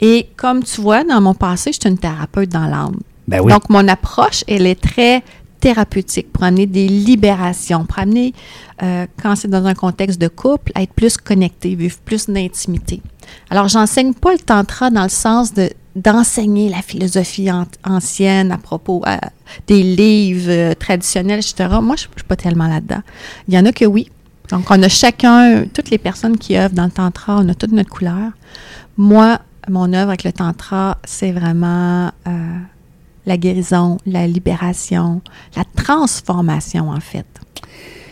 Et 0.00 0.28
comme 0.36 0.62
tu 0.62 0.80
vois, 0.80 1.04
dans 1.04 1.20
mon 1.20 1.34
passé, 1.34 1.72
je 1.72 1.78
suis 1.80 1.90
une 1.90 1.98
thérapeute 1.98 2.48
dans 2.50 2.66
l'âme. 2.66 2.96
Ben 3.26 3.40
oui. 3.42 3.52
Donc, 3.52 3.68
mon 3.68 3.86
approche, 3.88 4.44
elle 4.48 4.66
est 4.66 4.80
très 4.80 5.22
thérapeutique 5.60 6.32
pour 6.32 6.44
amener 6.44 6.66
des 6.66 6.86
libérations, 6.86 7.84
pour 7.84 7.98
amener, 7.98 8.32
euh, 8.82 9.06
quand 9.20 9.34
c'est 9.34 9.48
dans 9.48 9.66
un 9.66 9.74
contexte 9.74 10.20
de 10.20 10.28
couple, 10.28 10.70
à 10.76 10.82
être 10.82 10.92
plus 10.92 11.16
connecté, 11.16 11.74
vivre 11.74 11.96
plus 12.04 12.28
d'intimité. 12.30 13.02
Alors, 13.50 13.66
j'enseigne 13.68 14.14
pas 14.14 14.32
le 14.32 14.38
tantra 14.38 14.90
dans 14.90 15.02
le 15.02 15.08
sens 15.08 15.52
de 15.54 15.70
d'enseigner 15.96 16.68
la 16.68 16.80
philosophie 16.80 17.50
an- 17.50 17.66
ancienne 17.84 18.52
à 18.52 18.56
propos 18.58 19.02
euh, 19.08 19.16
des 19.66 19.82
livres 19.82 20.48
euh, 20.48 20.74
traditionnels, 20.74 21.40
etc. 21.40 21.68
Moi, 21.82 21.96
je 21.96 22.06
ne 22.06 22.12
suis 22.14 22.24
pas 22.28 22.36
tellement 22.36 22.68
là-dedans. 22.68 23.00
Il 23.48 23.54
y 23.54 23.58
en 23.58 23.64
a 23.66 23.72
que 23.72 23.84
oui. 23.84 24.08
Donc, 24.50 24.66
on 24.70 24.80
a 24.80 24.88
chacun, 24.88 25.64
toutes 25.74 25.90
les 25.90 25.98
personnes 25.98 26.38
qui 26.38 26.56
œuvrent 26.56 26.74
dans 26.76 26.84
le 26.84 26.92
tantra, 26.92 27.38
on 27.40 27.48
a 27.48 27.54
toute 27.54 27.72
notre 27.72 27.90
couleur. 27.90 28.30
Moi, 28.96 29.40
mon 29.70 29.92
œuvre 29.92 30.08
avec 30.10 30.24
le 30.24 30.32
tantra, 30.32 30.98
c'est 31.04 31.32
vraiment 31.32 32.10
euh, 32.26 32.58
la 33.26 33.36
guérison, 33.36 33.98
la 34.06 34.26
libération, 34.26 35.20
la 35.56 35.64
transformation, 35.76 36.90
en 36.90 37.00
fait. 37.00 37.26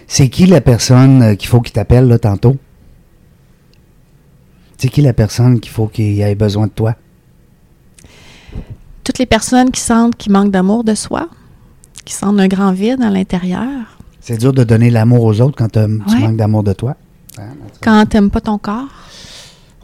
C'est 0.07 0.29
qui 0.29 0.47
la 0.47 0.61
personne 0.61 1.23
euh, 1.23 1.35
qu'il 1.35 1.49
faut 1.49 1.61
qu'il 1.61 1.73
t'appelle, 1.73 2.07
là, 2.09 2.19
tantôt? 2.19 2.57
C'est 4.79 4.89
qui 4.89 5.01
la 5.03 5.13
personne 5.13 5.59
qu'il 5.61 5.73
faut 5.73 5.87
qu'il 5.89 6.21
ait 6.21 6.35
besoin 6.35 6.67
de 6.67 6.73
toi? 6.73 6.95
Toutes 9.05 9.19
les 9.19 9.27
personnes 9.27 9.71
qui 9.71 9.81
sentent 9.81 10.17
qu'ils 10.17 10.33
manquent 10.33 10.51
d'amour 10.51 10.85
de 10.85 10.95
soi, 10.95 11.29
qui 12.05 12.13
sentent 12.13 12.41
un 12.41 12.49
grand 12.49 12.73
vide 12.73 13.03
à 13.03 13.11
l'intérieur, 13.11 13.99
C'est 14.21 14.39
dur 14.39 14.53
de 14.53 14.65
donner 14.65 14.91
l'amour 14.91 15.25
aux 15.25 15.41
autres 15.41 15.57
quand 15.57 15.71
tu 15.73 16.21
manques 16.21 16.37
d'amour 16.37 16.63
de 16.65 16.73
toi. 16.73 16.97
Hein, 17.39 17.51
quand 17.81 18.05
tu 18.07 18.17
n'aimes 18.17 18.31
pas 18.31 18.41
ton 18.41 18.59
corps, 18.59 18.89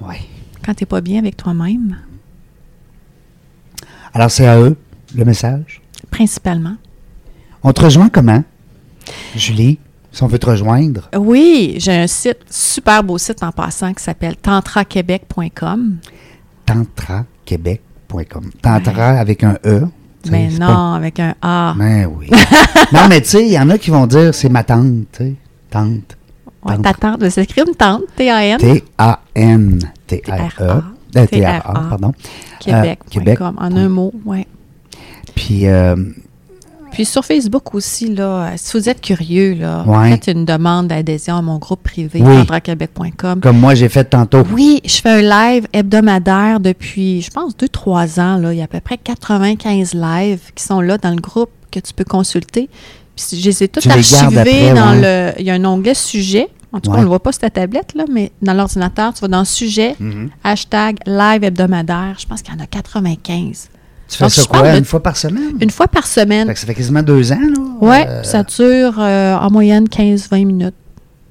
Ouais. 0.01 0.21
Quand 0.65 0.75
tu 0.75 0.83
n'es 0.83 0.87
pas 0.87 1.01
bien 1.01 1.19
avec 1.19 1.37
toi-même, 1.37 1.97
Alors, 4.15 4.31
c'est 4.31 4.47
à 4.47 4.59
eux, 4.61 4.77
le 5.15 5.25
message? 5.25 5.81
principalement. 6.11 6.75
On 7.63 7.73
te 7.73 7.81
rejoint 7.81 8.09
comment, 8.11 8.43
Julie, 9.35 9.79
si 10.11 10.23
on 10.23 10.27
veut 10.27 10.39
te 10.39 10.47
rejoindre? 10.47 11.09
Oui, 11.17 11.77
j'ai 11.79 11.93
un 11.93 12.07
site, 12.07 12.39
super 12.51 13.03
beau 13.03 13.17
site 13.19 13.43
en 13.43 13.53
passant, 13.53 13.95
qui 13.95 14.03
s'appelle 14.03 14.37
tantraquebec.com. 14.37 15.97
tantraquebec.com. 16.67 18.51
Tantra 18.61 19.09
avec 19.19 19.43
un 19.45 19.57
E. 19.65 19.87
Mais 20.31 20.49
non, 20.51 20.59
pas- 20.67 20.95
avec 20.97 21.19
un 21.21 21.35
A. 21.41 21.75
Mais 21.77 22.05
oui. 22.07 22.29
non, 22.93 23.09
mais 23.09 23.21
tu 23.23 23.29
sais, 23.29 23.47
il 23.47 23.53
y 23.53 23.59
en 23.59 23.71
a 23.71 23.79
qui 23.79 23.91
vont 23.91 24.07
dire 24.07 24.35
c'est 24.35 24.49
ma 24.49 24.63
tante, 24.65 25.07
tu 25.13 25.19
sais. 25.25 25.35
Tante. 25.71 26.17
Ta 26.83 26.93
tante, 26.95 27.29
c'est 27.29 27.43
écrit 27.43 27.63
une 27.67 27.75
tante, 27.75 28.03
T-A-N, 28.17 28.59
T-A-N-T-R-E. 28.59 29.83
Euh, 30.63 31.27
T-R-A, 31.27 31.27
T-R-A. 31.27 31.73
pardon. 31.89 32.13
Québec.com, 32.61 33.07
Québec. 33.11 33.41
en 33.41 33.77
un 33.77 33.89
mot, 33.89 34.13
ouais. 34.25 34.47
Puis, 35.35 35.67
euh, 35.67 35.97
Puis 36.93 37.07
sur 37.07 37.25
Facebook 37.25 37.75
aussi, 37.75 38.15
là, 38.15 38.25
euh, 38.25 38.53
si 38.57 38.77
vous 38.79 38.87
êtes 38.89 39.01
curieux, 39.01 39.55
là, 39.55 39.83
Ouais. 39.87 40.11
faites 40.11 40.27
une 40.27 40.45
demande 40.45 40.89
d'adhésion 40.89 41.37
à 41.37 41.43
mon 41.43 41.57
groupe 41.59 41.83
privé, 41.83 42.21
Oui. 42.23 42.47
comme 43.41 43.59
moi, 43.59 43.75
j'ai 43.75 43.89
fait 43.89 44.05
tantôt. 44.05 44.43
Oui, 44.53 44.81
je 44.85 44.97
fais 45.01 45.09
un 45.09 45.23
live 45.55 45.67
hebdomadaire 45.73 46.61
depuis, 46.61 47.23
je 47.23 47.31
pense, 47.31 47.57
2-3 47.57 48.21
ans. 48.21 48.37
Là. 48.37 48.53
Il 48.53 48.59
y 48.59 48.61
a 48.61 48.65
à 48.65 48.69
peu 48.69 48.81
près 48.81 48.99
95 48.99 49.95
lives 49.95 50.53
qui 50.55 50.63
sont 50.63 50.81
là 50.83 50.99
dans 50.99 51.11
le 51.11 51.21
groupe 51.21 51.49
que 51.71 51.81
tu 51.81 51.95
peux 51.95 52.05
consulter. 52.05 52.69
Puis 53.17 53.39
je 53.41 53.45
les 53.45 53.63
ai 53.65 53.69
toutes 53.69 53.87
dans 53.87 53.95
ouais. 53.95 55.33
le. 55.35 55.41
Il 55.41 55.47
y 55.47 55.51
a 55.51 55.55
un 55.55 55.65
onglet 55.65 55.95
sujet. 55.95 56.49
En 56.75 56.81
tout 56.81 56.91
cas, 56.91 56.97
on 56.97 57.01
ne 57.01 57.03
le 57.05 57.09
voit 57.09 57.23
pas 57.23 57.33
sur 57.33 57.43
ta 57.43 57.51
tablette, 57.51 57.95
là, 57.95 58.05
mais 58.11 58.33
dans 58.41 58.55
l'ordinateur, 58.55 59.13
tu 59.13 59.21
vas 59.21 59.29
dans 59.29 59.45
sujet, 59.45 59.95
Mhm. 60.01 60.31
hashtag 60.43 60.97
live 61.07 61.45
hebdomadaire. 61.45 62.17
Je 62.19 62.27
pense 62.27 62.41
qu'il 62.41 62.55
y 62.55 62.57
en 62.57 62.61
a 62.65 62.67
95. 62.67 63.69
Tu 64.09 64.17
fais 64.17 64.25
Donc, 64.25 64.31
ça 64.33 64.43
quoi, 64.49 64.73
de- 64.73 64.79
une 64.79 64.85
fois 64.87 65.03
par 65.03 65.17
semaine? 65.19 65.53
Une 65.61 65.71
fois 65.71 65.87
par 65.87 66.07
semaine. 66.07 66.47
Fait 66.49 66.55
que 66.55 66.61
ça 66.61 66.67
fait 66.67 66.75
quasiment 66.75 67.03
deux 67.03 67.31
ans, 67.33 67.39
là. 67.41 67.63
Oui, 67.81 67.97
Euh, 68.09 68.23
ça 68.23 68.43
dure 68.43 68.95
euh, 68.99 69.35
en 69.37 69.51
moyenne 69.51 69.87
15-20 69.87 70.47
minutes. 70.47 70.75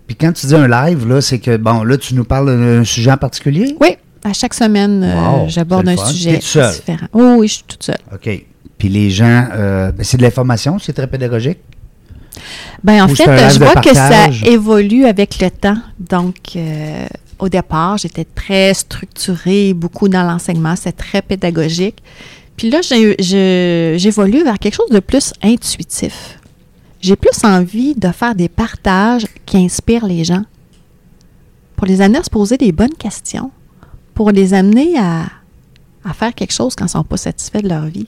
Puis 0.05 0.15
quand 0.15 0.31
tu 0.31 0.45
dis 0.45 0.55
un 0.55 0.67
live, 0.67 1.07
là, 1.07 1.21
c'est 1.21 1.39
que, 1.39 1.57
bon, 1.57 1.83
là, 1.83 1.97
tu 1.97 2.13
nous 2.13 2.23
parles 2.25 2.45
d'un 2.55 2.83
sujet 2.83 3.11
en 3.11 3.17
particulier? 3.17 3.75
Oui, 3.79 3.97
à 4.23 4.33
chaque 4.33 4.53
semaine, 4.53 5.03
euh, 5.03 5.47
j'aborde 5.47 5.87
un 5.87 5.97
sujet 5.97 6.37
différent. 6.37 7.07
Oh, 7.13 7.35
oui, 7.39 7.47
je 7.47 7.53
suis 7.53 7.63
toute 7.67 7.81
seule. 7.83 7.97
OK. 8.13 8.29
Puis 8.77 8.89
les 8.89 9.09
gens, 9.09 9.47
euh, 9.53 9.91
ben, 9.91 10.03
c'est 10.03 10.17
de 10.17 10.21
l'information, 10.23 10.77
c'est 10.79 10.93
très 10.93 11.07
pédagogique? 11.07 11.59
Ben, 12.83 13.03
en 13.03 13.09
Ou 13.09 13.15
fait, 13.15 13.49
je 13.49 13.59
vois 13.59 13.75
que 13.75 13.93
ça 13.93 14.27
évolue 14.45 15.05
avec 15.05 15.39
le 15.39 15.49
temps. 15.49 15.77
Donc, 15.99 16.35
euh, 16.55 17.07
au 17.39 17.49
départ, 17.49 17.97
j'étais 17.97 18.25
très 18.25 18.73
structurée, 18.73 19.73
beaucoup 19.73 20.09
dans 20.09 20.23
l'enseignement, 20.23 20.75
c'est 20.75 20.91
très 20.91 21.21
pédagogique. 21.21 22.01
Puis 22.55 22.69
là, 22.69 22.81
j'évolue 22.81 24.43
vers 24.43 24.59
quelque 24.59 24.75
chose 24.75 24.89
de 24.91 24.99
plus 24.99 25.33
intuitif. 25.41 26.39
J'ai 26.99 27.15
plus 27.15 27.43
envie 27.43 27.95
de 27.95 28.09
faire 28.09 28.35
des 28.35 28.49
partages 28.49 29.25
qui 29.45 29.57
inspirent 29.57 30.05
les 30.05 30.23
gens, 30.23 30.43
pour 31.75 31.87
les 31.87 32.01
amener 32.01 32.19
à 32.19 32.23
se 32.23 32.29
poser 32.29 32.57
des 32.57 32.71
bonnes 32.71 32.93
questions, 32.93 33.49
pour 34.13 34.29
les 34.29 34.53
amener 34.53 34.99
à, 34.99 35.23
à 36.05 36.13
faire 36.13 36.35
quelque 36.35 36.53
chose 36.53 36.75
quand 36.75 36.85
ils 36.85 36.89
ne 36.89 36.91
sont 36.91 37.03
pas 37.03 37.17
satisfaits 37.17 37.61
de 37.63 37.69
leur 37.69 37.85
vie. 37.85 38.07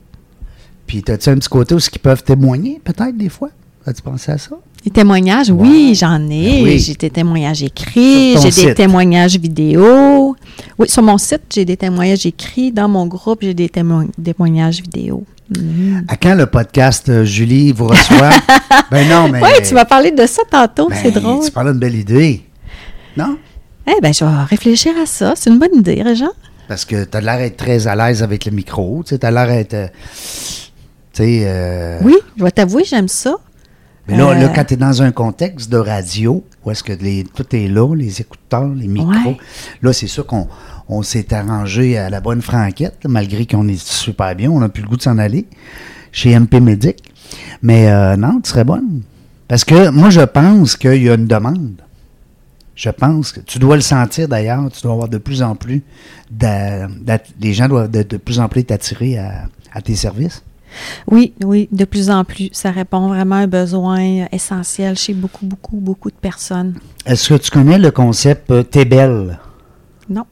Puis 0.86 1.02
t'as-tu 1.02 1.30
un 1.30 1.36
petit 1.36 1.50
côté 1.50 1.74
où 1.74 1.80
ils 1.80 2.00
peuvent 2.00 2.24
témoigner, 2.24 2.80
peut-être, 2.84 3.18
des 3.18 3.30
fois? 3.30 3.50
As-tu 3.86 4.02
pensé 4.02 4.32
à 4.32 4.38
ça? 4.38 4.52
Des 4.84 4.90
témoignages, 4.92 5.50
oui, 5.50 5.94
j'en 5.96 6.30
ai. 6.30 6.62
Ben 6.62 6.64
oui. 6.64 6.80
J'ai 6.80 6.94
des 6.94 7.10
témoignages 7.10 7.64
écrits, 7.64 8.34
j'ai 8.38 8.44
des 8.46 8.52
site. 8.52 8.76
témoignages 8.76 9.38
vidéo. 9.38 10.36
Oui, 10.78 10.90
sur 10.90 11.04
mon 11.04 11.18
site, 11.18 11.42
j'ai 11.54 11.66
des 11.66 11.78
témoignages 11.78 12.26
écrits. 12.26 12.72
Dans 12.72 12.88
mon 12.90 13.06
groupe, 13.08 13.40
j'ai 13.42 13.54
des 13.54 13.68
témo- 13.68 14.10
témoignages 14.22 14.82
vidéo. 14.82 15.24
Mhm. 15.58 16.06
À 16.08 16.16
quand 16.18 16.36
le 16.36 16.46
podcast 16.46 17.10
euh, 17.10 17.24
Julie 17.26 17.72
vous 17.74 17.88
reçoit? 17.88 18.30
ben 18.92 19.08
non, 19.10 19.30
mais. 19.30 19.42
Oui, 19.42 19.50
tu 19.68 19.74
m'as 19.74 19.86
parlé 19.86 20.12
de 20.12 20.26
ça 20.26 20.42
tantôt, 20.50 20.88
ben, 20.90 20.98
c'est 21.02 21.12
drôle. 21.12 21.44
Tu 21.46 21.52
parles 21.52 21.72
d'une 21.72 21.80
belle 21.80 21.96
idée. 21.96 22.42
Non? 23.18 23.38
Eh 23.86 24.00
bien, 24.02 24.12
je 24.14 24.24
vais 24.24 24.44
réfléchir 24.50 24.94
à 25.02 25.06
ça. 25.06 25.34
C'est 25.36 25.50
une 25.50 25.60
bonne 25.60 25.76
idée, 25.76 26.02
Régent. 26.02 26.32
Parce 26.70 26.86
que 26.86 27.04
tu 27.04 27.18
as 27.18 27.22
l'air 27.22 27.38
d'être 27.38 27.58
très 27.58 27.86
à 27.88 27.96
l'aise 27.96 28.24
avec 28.24 28.46
le 28.46 28.52
micro. 28.52 29.04
Tu 29.06 29.16
as 29.22 29.32
l'air 29.32 29.48
d'être. 29.48 29.74
euh, 29.74 29.88
tu 31.14 31.24
sais. 31.24 31.42
euh, 31.46 32.00
Oui, 32.04 32.16
je 32.38 32.44
vais 32.44 32.52
t'avouer, 32.52 32.84
j'aime 32.86 33.10
ça. 33.10 33.36
Mais 34.08 34.18
là, 34.18 34.34
là, 34.34 34.42
Euh, 34.46 34.48
quand 34.54 34.66
tu 34.66 34.74
es 34.74 34.78
dans 34.78 35.02
un 35.02 35.12
contexte 35.12 35.70
de 35.72 35.78
radio, 35.78 36.44
où 36.66 36.72
est-ce 36.72 36.84
que 36.84 36.92
les, 36.94 37.24
tout 37.24 37.46
est 37.56 37.68
là, 37.70 37.96
les 37.96 38.20
écouteurs, 38.22 38.68
les 38.68 38.88
micros, 38.88 39.30
Ouais. 39.32 39.38
là, 39.82 39.94
c'est 39.94 40.08
sûr 40.08 40.26
qu'on 40.26 40.48
on 40.90 41.02
s'est 41.04 41.34
arrangé 41.34 41.98
à 41.98 42.10
la 42.10 42.20
bonne 42.20 42.42
franquette, 42.42 43.06
malgré 43.08 43.46
qu'on 43.46 43.68
est 43.70 43.82
super 43.82 44.36
bien, 44.36 44.50
on 44.52 44.60
n'a 44.60 44.68
plus 44.70 44.84
le 44.84 44.90
goût 44.90 44.98
de 44.98 45.02
s'en 45.02 45.18
aller 45.18 45.46
chez 46.12 46.38
MP 46.38 46.60
Medic. 46.60 46.98
Mais 47.62 47.90
euh, 47.90 48.18
non, 48.18 48.42
tu 48.42 48.50
serais 48.50 48.66
bonne. 48.66 49.02
Parce 49.48 49.64
que 49.64 49.90
moi, 49.90 50.10
je 50.10 50.22
pense 50.22 50.76
qu'il 50.76 51.02
y 51.04 51.10
a 51.10 51.14
une 51.14 51.28
demande. 51.28 51.82
Je 52.76 52.90
pense 52.90 53.32
que 53.32 53.40
tu 53.40 53.60
dois 53.60 53.76
le 53.76 53.82
sentir 53.82 54.28
d'ailleurs, 54.28 54.70
tu 54.72 54.82
dois 54.82 54.94
avoir 54.94 55.08
de 55.08 55.20
plus 55.20 55.42
en 55.44 55.56
plus, 55.56 55.84
les 56.42 57.54
gens 57.54 57.68
doivent 57.68 57.90
de, 57.92 58.04
de 58.04 58.18
plus 58.18 58.40
en 58.40 58.50
plus 58.50 58.64
t'attirer 58.66 59.18
à, 59.18 59.46
à 59.72 59.82
tes 59.82 59.96
services. 59.96 60.44
Oui, 61.10 61.34
oui, 61.44 61.68
de 61.72 61.86
plus 61.86 62.10
en 62.10 62.24
plus. 62.24 62.50
Ça 62.52 62.72
répond 62.72 63.08
vraiment 63.08 63.36
à 63.36 63.40
un 63.40 63.48
besoin 63.48 64.26
essentiel 64.32 64.98
chez 64.98 65.14
beaucoup, 65.14 65.46
beaucoup, 65.46 65.78
beaucoup 65.78 66.10
de 66.10 66.16
personnes. 66.16 66.76
Est-ce 67.06 67.30
que 67.34 67.40
tu 67.40 67.50
connais 67.52 67.78
le 67.78 67.92
concept 67.92 68.50
euh, 68.52 68.64
T'es 68.64 68.86
belle? 68.86 69.40
Non. 70.10 70.26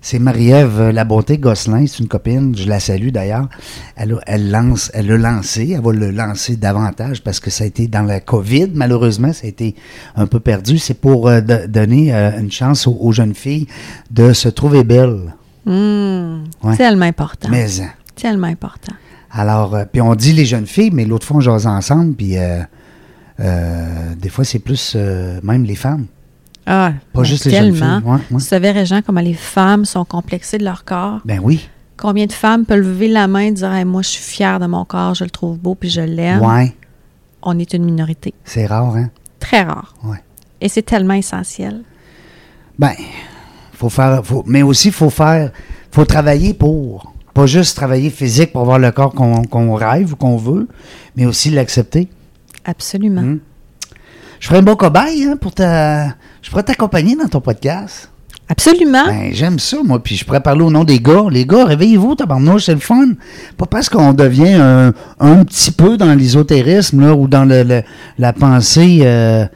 C'est 0.00 0.18
Marie-Ève 0.18 0.80
euh, 0.80 0.92
La 0.92 1.04
Bonté 1.04 1.38
Gosselin, 1.38 1.86
c'est 1.86 2.00
une 2.00 2.08
copine, 2.08 2.54
je 2.54 2.68
la 2.68 2.78
salue 2.78 3.08
d'ailleurs. 3.08 3.48
Elle, 3.96 4.50
lance, 4.50 4.90
elle 4.92 5.06
l'a 5.06 5.16
lancé, 5.16 5.70
elle 5.74 5.80
va 5.82 5.92
le 5.92 6.10
lancer 6.10 6.56
davantage 6.56 7.22
parce 7.22 7.40
que 7.40 7.48
ça 7.48 7.64
a 7.64 7.66
été 7.66 7.86
dans 7.88 8.02
la 8.02 8.20
COVID, 8.20 8.68
malheureusement, 8.74 9.32
ça 9.32 9.46
a 9.46 9.48
été 9.48 9.74
un 10.14 10.26
peu 10.26 10.40
perdu. 10.40 10.76
C'est 10.78 11.00
pour 11.00 11.28
euh, 11.28 11.40
de- 11.40 11.66
donner 11.66 12.14
euh, 12.14 12.38
une 12.38 12.52
chance 12.52 12.86
aux, 12.86 12.98
aux 13.00 13.12
jeunes 13.12 13.34
filles 13.34 13.66
de 14.10 14.34
se 14.34 14.50
trouver 14.50 14.84
belles. 14.84 15.32
Hum, 15.66 16.44
Ouais. 16.62 16.76
Tellement 16.76 17.06
important. 17.06 17.48
Mais 17.50 17.80
hein. 17.80 17.88
Tellement 18.14 18.48
important. 18.48 18.92
Alors, 19.36 19.74
euh, 19.74 19.84
puis 19.90 20.00
on 20.00 20.14
dit 20.14 20.32
les 20.32 20.44
jeunes 20.46 20.66
filles, 20.66 20.90
mais 20.92 21.04
l'autre 21.04 21.26
fois 21.26 21.38
on 21.38 21.40
jase 21.40 21.66
ensemble, 21.66 22.14
puis 22.14 22.38
euh, 22.38 22.62
euh, 23.40 24.14
des 24.16 24.28
fois 24.28 24.44
c'est 24.44 24.60
plus 24.60 24.94
même 25.42 25.64
les 25.64 25.74
femmes, 25.74 26.06
Ah, 26.66 26.92
pas 27.12 27.20
mais 27.22 27.26
juste 27.26 27.44
les 27.46 27.50
jeunes 27.50 27.72
tellement. 27.72 27.98
filles. 28.00 28.08
Ouais, 28.08 28.14
ouais. 28.16 28.22
Vous 28.30 28.40
savez, 28.40 28.70
Régent, 28.70 29.00
comment 29.04 29.20
les 29.20 29.34
femmes 29.34 29.84
sont 29.84 30.04
complexées 30.04 30.58
de 30.58 30.64
leur 30.64 30.84
corps? 30.84 31.20
Ben 31.24 31.40
oui, 31.42 31.68
Combien 31.96 32.26
de 32.26 32.32
femmes 32.32 32.64
peuvent 32.66 32.80
lever 32.80 33.06
la 33.08 33.28
main 33.28 33.40
et 33.40 33.52
dire 33.52 33.72
Hey, 33.72 33.84
Moi, 33.84 34.02
je 34.02 34.08
suis 34.08 34.22
fière 34.22 34.58
de 34.58 34.66
mon 34.66 34.84
corps, 34.84 35.14
je 35.14 35.22
le 35.22 35.30
trouve 35.30 35.58
beau 35.58 35.74
puis 35.76 35.88
je 35.90 36.00
l'aime? 36.00 36.42
ouais, 36.42 36.74
On 37.42 37.56
est 37.58 37.72
une 37.72 37.84
minorité. 37.84 38.34
c'est 38.44 38.66
rare, 38.66 38.96
hein? 38.96 39.10
Très 39.38 39.62
rare. 39.62 39.94
Ouais. 40.02 40.18
Et 40.60 40.68
c'est 40.68 40.82
tellement 40.82 41.14
essentiel. 41.14 41.82
Ben, 42.78 42.92
faut 43.72 43.88
faire, 43.90 44.24
faut, 44.26 44.42
mais 44.46 44.62
aussi 44.62 44.90
faut 44.90 45.10
faire, 45.10 45.52
faut 45.92 46.04
travailler 46.04 46.52
pour, 46.54 47.13
pas 47.34 47.46
juste 47.46 47.76
travailler 47.76 48.10
physique 48.10 48.52
pour 48.52 48.62
avoir 48.62 48.78
le 48.78 48.90
corps 48.92 49.12
qu'on 49.12 49.74
rêve 49.74 50.12
ou 50.12 50.16
qu'on 50.16 50.36
veut, 50.36 50.68
mais 51.16 51.26
aussi 51.26 51.50
l'accepter. 51.50 52.08
Absolument. 52.64 53.20
Hmm. 53.22 53.38
Je 54.40 54.46
ferais 54.48 54.58
un 54.60 54.62
bon 54.62 54.76
cobaye 54.76 55.24
hein, 55.24 55.36
pour 55.40 55.52
ta, 55.52 56.08
je 56.42 56.50
pourrais 56.50 56.62
t'accompagner 56.62 57.16
dans 57.16 57.28
ton 57.28 57.40
podcast. 57.40 58.10
Absolument. 58.46 59.06
Ben, 59.06 59.30
j'aime 59.32 59.58
ça, 59.58 59.78
moi. 59.82 60.02
Puis 60.02 60.16
je 60.16 60.24
pourrais 60.24 60.42
parler 60.42 60.62
au 60.62 60.70
nom 60.70 60.84
des 60.84 60.98
gars. 61.00 61.24
Les 61.30 61.46
gars, 61.46 61.64
réveillez-vous, 61.64 62.14
tabarnouche, 62.14 62.64
c'est 62.66 62.74
le 62.74 62.80
fun. 62.80 63.12
Pas 63.56 63.64
parce 63.64 63.88
qu'on 63.88 64.12
devient 64.12 64.52
un, 64.52 64.92
un 65.18 65.44
petit 65.44 65.70
peu 65.70 65.96
dans 65.96 66.14
l'ésotérisme, 66.14 67.02
ou 67.12 67.26
dans 67.26 67.46
le, 67.46 67.62
le- 67.62 67.82
la 68.18 68.32
pensée. 68.34 68.98
euh, 69.02 69.46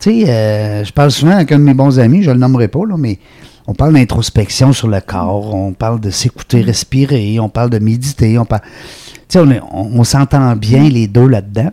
tu 0.00 0.24
sais, 0.24 0.28
euh, 0.28 0.84
je 0.84 0.92
parle 0.92 1.12
souvent 1.12 1.32
avec 1.36 1.52
un 1.52 1.58
de 1.60 1.64
mes 1.64 1.74
bons 1.74 2.00
amis, 2.00 2.24
je 2.24 2.32
le 2.32 2.38
nommerai 2.38 2.66
pas, 2.66 2.80
là, 2.84 2.96
mais 2.98 3.20
on 3.66 3.74
parle 3.74 3.94
d'introspection 3.94 4.72
sur 4.72 4.88
le 4.88 5.00
corps, 5.00 5.54
on 5.54 5.72
parle 5.72 6.00
de 6.00 6.10
s'écouter, 6.10 6.62
respirer, 6.62 7.38
on 7.40 7.48
parle 7.48 7.70
de 7.70 7.78
méditer, 7.78 8.38
on 8.38 8.44
parle. 8.44 8.62
Tu 8.62 9.20
sais, 9.28 9.38
on, 9.38 9.50
est- 9.50 9.60
on- 9.72 10.00
on 10.00 10.04
s'entend 10.04 10.54
bien 10.56 10.88
les 10.88 11.06
deux 11.06 11.26
là-dedans. 11.28 11.70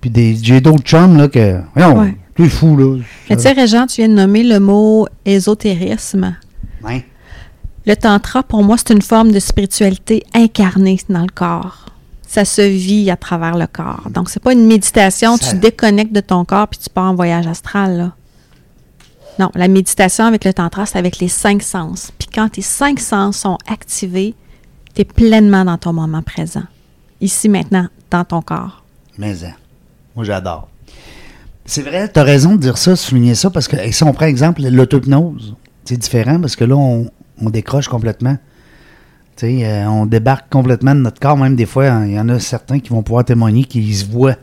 Puis 0.00 0.10
des, 0.10 0.36
j'ai 0.40 0.60
d'autres 0.60 0.82
chums, 0.84 1.16
là, 1.16 1.28
que. 1.28 1.60
Ouais. 1.76 2.16
tu 2.34 2.44
es 2.44 2.48
fou, 2.48 2.76
là. 2.76 2.98
Mais 3.28 3.36
tu 3.36 3.42
sais, 3.42 3.52
Régent, 3.52 3.86
tu 3.86 3.96
viens 4.00 4.08
de 4.08 4.14
nommer 4.14 4.42
le 4.42 4.58
mot 4.60 5.06
ésotérisme. 5.26 6.36
Ouais. 6.84 7.04
Le 7.86 7.96
tantra, 7.96 8.42
pour 8.42 8.62
moi, 8.62 8.76
c'est 8.78 8.92
une 8.94 9.02
forme 9.02 9.32
de 9.32 9.38
spiritualité 9.40 10.22
incarnée 10.34 10.98
dans 11.08 11.22
le 11.22 11.28
corps. 11.34 11.86
Ça 12.26 12.44
se 12.44 12.62
vit 12.62 13.10
à 13.10 13.16
travers 13.16 13.56
le 13.58 13.66
corps. 13.66 14.08
Donc, 14.14 14.30
c'est 14.30 14.42
pas 14.42 14.52
une 14.52 14.66
méditation, 14.66 15.36
Ça- 15.36 15.50
tu 15.52 15.58
déconnectes 15.58 16.12
de 16.14 16.20
ton 16.20 16.44
corps 16.44 16.68
puis 16.68 16.78
tu 16.78 16.88
pars 16.88 17.10
en 17.10 17.14
voyage 17.14 17.46
astral. 17.46 17.96
Là. 17.96 18.12
Non, 19.40 19.50
la 19.54 19.68
méditation 19.68 20.26
avec 20.26 20.44
le 20.44 20.52
tantra, 20.52 20.84
c'est 20.84 20.98
avec 20.98 21.18
les 21.18 21.28
cinq 21.28 21.62
sens. 21.62 22.12
Puis 22.18 22.28
quand 22.28 22.50
tes 22.50 22.60
cinq 22.60 23.00
sens 23.00 23.38
sont 23.38 23.56
activés, 23.66 24.34
tu 24.94 25.00
es 25.00 25.04
pleinement 25.06 25.64
dans 25.64 25.78
ton 25.78 25.94
moment 25.94 26.20
présent. 26.20 26.64
Ici, 27.22 27.48
maintenant, 27.48 27.86
dans 28.10 28.24
ton 28.26 28.42
corps. 28.42 28.84
Mais 29.16 29.42
hein, 29.42 29.54
moi 30.14 30.26
j'adore. 30.26 30.68
C'est 31.64 31.80
vrai, 31.80 32.12
tu 32.12 32.20
as 32.20 32.22
raison 32.22 32.52
de 32.52 32.58
dire 32.58 32.76
ça, 32.76 32.90
de 32.90 32.96
souligner 32.96 33.34
ça, 33.34 33.48
parce 33.48 33.66
que 33.66 33.76
si 33.90 34.04
on 34.04 34.12
prend 34.12 34.26
exemple 34.26 34.60
l'autopnose, 34.60 35.56
c'est 35.86 35.96
différent 35.96 36.38
parce 36.38 36.54
que 36.54 36.64
là, 36.64 36.76
on, 36.76 37.08
décroche 37.48 37.88
complètement. 37.88 38.36
Euh, 39.42 39.86
on 39.86 40.04
débarque 40.04 40.50
complètement 40.50 40.94
de 40.94 41.00
notre 41.00 41.18
corps, 41.18 41.38
même 41.38 41.56
des 41.56 41.64
fois, 41.64 41.86
hein, 41.86 42.04
il 42.04 42.12
y 42.12 42.20
en 42.20 42.28
a 42.28 42.38
certains 42.38 42.78
qui 42.78 42.90
vont 42.90 43.02
pouvoir 43.02 43.24
témoigner 43.24 43.64
qu'ils 43.64 43.96
se 43.96 44.04
voient 44.04 44.36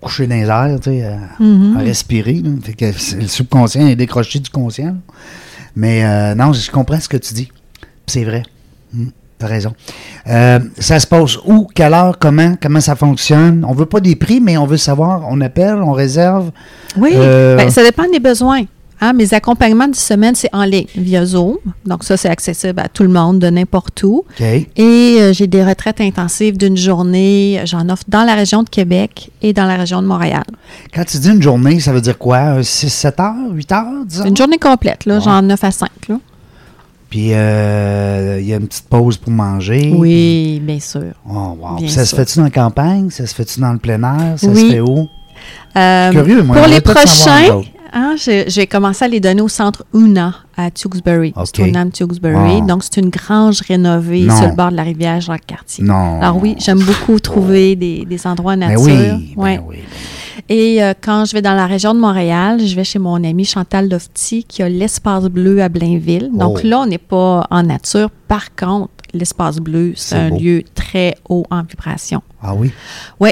coucher 0.00 0.26
dans 0.26 0.34
les 0.36 0.42
airs, 0.46 0.78
tu 0.82 0.90
sais, 0.90 1.04
à, 1.04 1.18
Mhm. 1.42 1.76
à 1.76 1.80
respirer. 1.80 2.34
là. 2.44 2.50
Fait 2.62 2.74
que 2.74 2.84
le 3.20 3.26
subconscient 3.26 3.86
est 3.86 3.96
décroché 3.96 4.38
du 4.38 4.50
conscient. 4.50 4.86
là. 4.86 4.94
Mais 5.76 6.04
euh, 6.04 6.34
non, 6.34 6.52
je 6.52 6.70
comprends 6.70 6.98
ce 7.00 7.08
que 7.08 7.16
tu 7.16 7.34
dis. 7.34 7.48
C'est 8.06 8.24
vrai. 8.24 8.42
Mm, 8.92 9.06
T'as 9.38 9.46
raison. 9.46 9.72
Euh, 10.28 10.58
ça 10.80 10.98
se 10.98 11.06
passe 11.06 11.36
où, 11.46 11.68
quelle 11.72 11.94
heure, 11.94 12.18
comment, 12.18 12.56
comment 12.60 12.80
ça 12.80 12.96
fonctionne? 12.96 13.64
On 13.68 13.72
veut 13.72 13.86
pas 13.86 14.00
des 14.00 14.16
prix, 14.16 14.40
mais 14.40 14.56
on 14.56 14.66
veut 14.66 14.76
savoir. 14.78 15.22
On 15.30 15.40
appelle, 15.40 15.76
on 15.76 15.92
réserve. 15.92 16.50
Oui, 16.96 17.12
Euh, 17.14 17.56
ben, 17.56 17.70
ça 17.70 17.84
dépend 17.84 18.10
des 18.10 18.18
besoins. 18.18 18.62
Hein, 19.00 19.12
mes 19.12 19.32
accompagnements 19.32 19.86
de 19.86 19.94
semaine, 19.94 20.34
c'est 20.34 20.48
en 20.52 20.64
ligne, 20.64 20.86
via 20.96 21.24
Zoom. 21.24 21.56
Donc, 21.86 22.02
ça, 22.02 22.16
c'est 22.16 22.28
accessible 22.28 22.80
à 22.80 22.88
tout 22.88 23.04
le 23.04 23.08
monde, 23.08 23.38
de 23.38 23.48
n'importe 23.48 24.02
où. 24.02 24.24
OK. 24.28 24.40
Et 24.40 24.68
euh, 25.20 25.32
j'ai 25.32 25.46
des 25.46 25.62
retraites 25.64 26.00
intensives 26.00 26.56
d'une 26.58 26.76
journée. 26.76 27.60
J'en 27.64 27.88
offre 27.90 28.02
dans 28.08 28.24
la 28.24 28.34
région 28.34 28.64
de 28.64 28.68
Québec 28.68 29.30
et 29.40 29.52
dans 29.52 29.66
la 29.66 29.76
région 29.76 30.02
de 30.02 30.06
Montréal. 30.08 30.42
Quand 30.92 31.04
tu 31.04 31.18
dis 31.18 31.28
une 31.30 31.40
journée, 31.42 31.78
ça 31.78 31.92
veut 31.92 32.00
dire 32.00 32.18
quoi? 32.18 32.62
6, 32.62 32.88
7 32.90 33.20
heures, 33.20 33.34
8 33.52 33.72
heures, 33.72 33.84
10 34.06 34.16
heures? 34.18 34.22
C'est 34.24 34.28
une 34.30 34.36
journée 34.36 34.58
complète, 34.58 35.06
là, 35.06 35.18
Ouais. 35.18 35.20
genre 35.24 35.42
9 35.42 35.62
à 35.62 35.70
5. 35.70 35.88
Là. 36.08 36.16
Puis 37.10 37.30
euh, 37.32 38.38
il 38.40 38.46
y 38.46 38.52
a 38.52 38.56
une 38.56 38.66
petite 38.66 38.86
pause 38.88 39.16
pour 39.16 39.32
manger. 39.32 39.94
Oui, 39.96 40.60
bien 40.62 40.78
sûr. 40.80 41.12
Oh, 41.26 41.56
wow. 41.58 41.76
Bien 41.78 41.88
ça 41.88 42.04
se 42.04 42.14
fait-tu 42.14 42.38
dans 42.38 42.44
la 42.44 42.50
campagne? 42.50 43.10
Ça 43.10 43.26
se 43.26 43.34
fait-tu 43.34 43.60
dans 43.60 43.72
le 43.72 43.78
plein 43.78 44.02
air? 44.02 44.34
Ça 44.38 44.48
Oui. 44.48 44.60
se 44.60 44.70
fait 44.72 44.80
où? 44.80 45.08
Euh, 45.76 46.10
curieux, 46.10 46.42
moi, 46.42 46.56
Pour 46.56 46.66
les 46.66 46.80
prochains. 46.80 47.62
Hein, 47.92 48.14
j'ai 48.16 48.66
commencé 48.66 49.04
à 49.04 49.08
les 49.08 49.20
donner 49.20 49.40
au 49.40 49.48
centre 49.48 49.84
UNA 49.94 50.34
à 50.56 50.70
Tewksbury. 50.70 51.32
Tewksbury. 51.32 52.62
Donc, 52.62 52.82
c'est 52.84 53.00
une 53.00 53.10
grange 53.10 53.60
rénovée 53.62 54.22
Non. 54.24 54.36
sur 54.36 54.48
le 54.48 54.54
bord 54.54 54.70
de 54.70 54.76
la 54.76 54.82
rivière 54.82 55.20
Jacques-Cartier. 55.20 55.84
Alors 55.88 56.36
oui, 56.40 56.56
j'aime 56.58 56.80
beaucoup 56.80 57.18
trouver 57.20 57.76
des, 57.76 58.04
des 58.04 58.26
endroits 58.26 58.56
Ben 58.56 58.68
nature. 58.70 58.84
oui, 58.84 59.34
ben 59.36 59.42
Ouais. 59.42 59.60
oui. 59.66 59.76
Et 60.48 60.82
euh, 60.82 60.94
quand 61.00 61.24
je 61.26 61.32
vais 61.32 61.42
dans 61.42 61.54
la 61.54 61.66
région 61.66 61.92
de 61.94 61.98
Montréal, 62.00 62.60
je 62.64 62.74
vais 62.74 62.84
chez 62.84 62.98
mon 62.98 63.22
ami 63.22 63.44
Chantal 63.44 63.88
Lofty 63.90 64.44
qui 64.44 64.62
a 64.62 64.68
l'espace 64.68 65.24
bleu 65.24 65.60
à 65.62 65.68
Blainville. 65.68 66.30
Donc 66.32 66.60
Oh. 66.62 66.66
là, 66.66 66.80
on 66.80 66.86
n'est 66.86 66.96
pas 66.96 67.46
en 67.50 67.62
nature. 67.64 68.08
Par 68.28 68.54
contre, 68.54 68.90
l'espace 69.12 69.56
bleu, 69.58 69.92
c'est 69.96 70.14
C'est 70.14 70.16
un 70.16 70.28
beau. 70.30 70.38
lieu 70.38 70.62
très 70.74 71.16
haut 71.28 71.44
en 71.50 71.62
vibration. 71.62 72.22
Ah 72.42 72.54
oui? 72.54 72.70
Oui. 73.20 73.30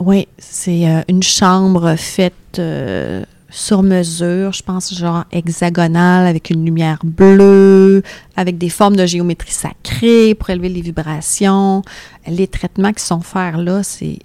Oui, 0.00 0.28
c'est 0.38 0.88
euh, 0.88 1.00
une 1.08 1.22
chambre 1.24 1.96
faite 1.96 2.32
euh, 2.58 3.24
sur 3.50 3.82
mesure, 3.82 4.52
je 4.52 4.62
pense 4.62 4.94
genre 4.94 5.24
hexagonale, 5.32 6.26
avec 6.26 6.50
une 6.50 6.64
lumière 6.64 6.98
bleue, 7.04 8.02
avec 8.36 8.58
des 8.58 8.68
formes 8.68 8.96
de 8.96 9.06
géométrie 9.06 9.50
sacrée 9.52 10.34
pour 10.34 10.50
élever 10.50 10.68
les 10.68 10.82
vibrations. 10.82 11.82
Les 12.26 12.46
traitements 12.46 12.92
qui 12.92 13.02
sont 13.02 13.20
faits 13.20 13.54
là, 13.56 13.82
c'est 13.82 14.18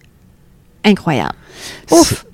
incroyable. 0.84 1.36
Ouf! 1.92 2.26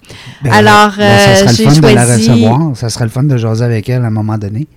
Ben, 0.43 0.51
Alors, 0.51 0.93
ben, 0.97 1.19
ça 1.19 1.51
euh, 1.51 1.53
j'ai 1.53 1.65
le 1.65 1.71
fun 1.71 1.79
de 1.81 1.87
la 1.95 2.05
choisi- 2.07 2.29
recevoir. 2.31 2.75
Ça 2.75 2.89
serait 2.89 3.05
le 3.05 3.11
fun 3.11 3.23
de 3.23 3.37
jaser 3.37 3.63
avec 3.65 3.87
elle 3.89 4.03
à 4.03 4.07
un 4.07 4.11
moment 4.11 4.39
donné. 4.39 4.67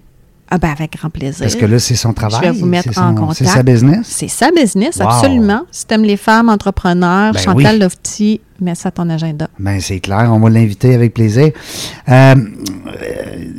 Ah 0.54 0.58
ben 0.58 0.68
avec 0.70 0.98
grand 0.98 1.08
plaisir. 1.08 1.40
Parce 1.40 1.56
que 1.56 1.64
là, 1.64 1.78
c'est 1.78 1.94
son 1.94 2.12
travail. 2.12 2.42
vais 2.42 2.50
vous 2.50 2.66
mettre 2.66 2.98
en 3.00 3.14
contact. 3.14 3.38
C'est 3.38 3.46
sa 3.46 3.62
business. 3.62 4.00
c'est 4.06 4.28
sa 4.28 4.50
business, 4.50 4.96
Wow. 4.98 5.06
absolument. 5.08 5.62
Si 5.70 5.86
tu 5.86 5.94
aimes 5.94 6.02
les 6.04 6.18
femmes 6.18 6.50
entrepreneurs, 6.50 7.32
Ben 7.32 7.40
Chantal 7.40 7.74
oui. 7.76 7.78
Lofty, 7.78 8.40
mets 8.60 8.74
ça 8.74 8.90
à 8.90 8.92
ton 8.92 9.08
agenda. 9.08 9.48
Ben, 9.58 9.80
c'est 9.80 10.00
clair, 10.00 10.28
on 10.30 10.38
va 10.40 10.50
l'inviter 10.50 10.94
avec 10.94 11.14
plaisir. 11.14 11.52
Euh, 12.06 12.34
euh, 12.34 12.34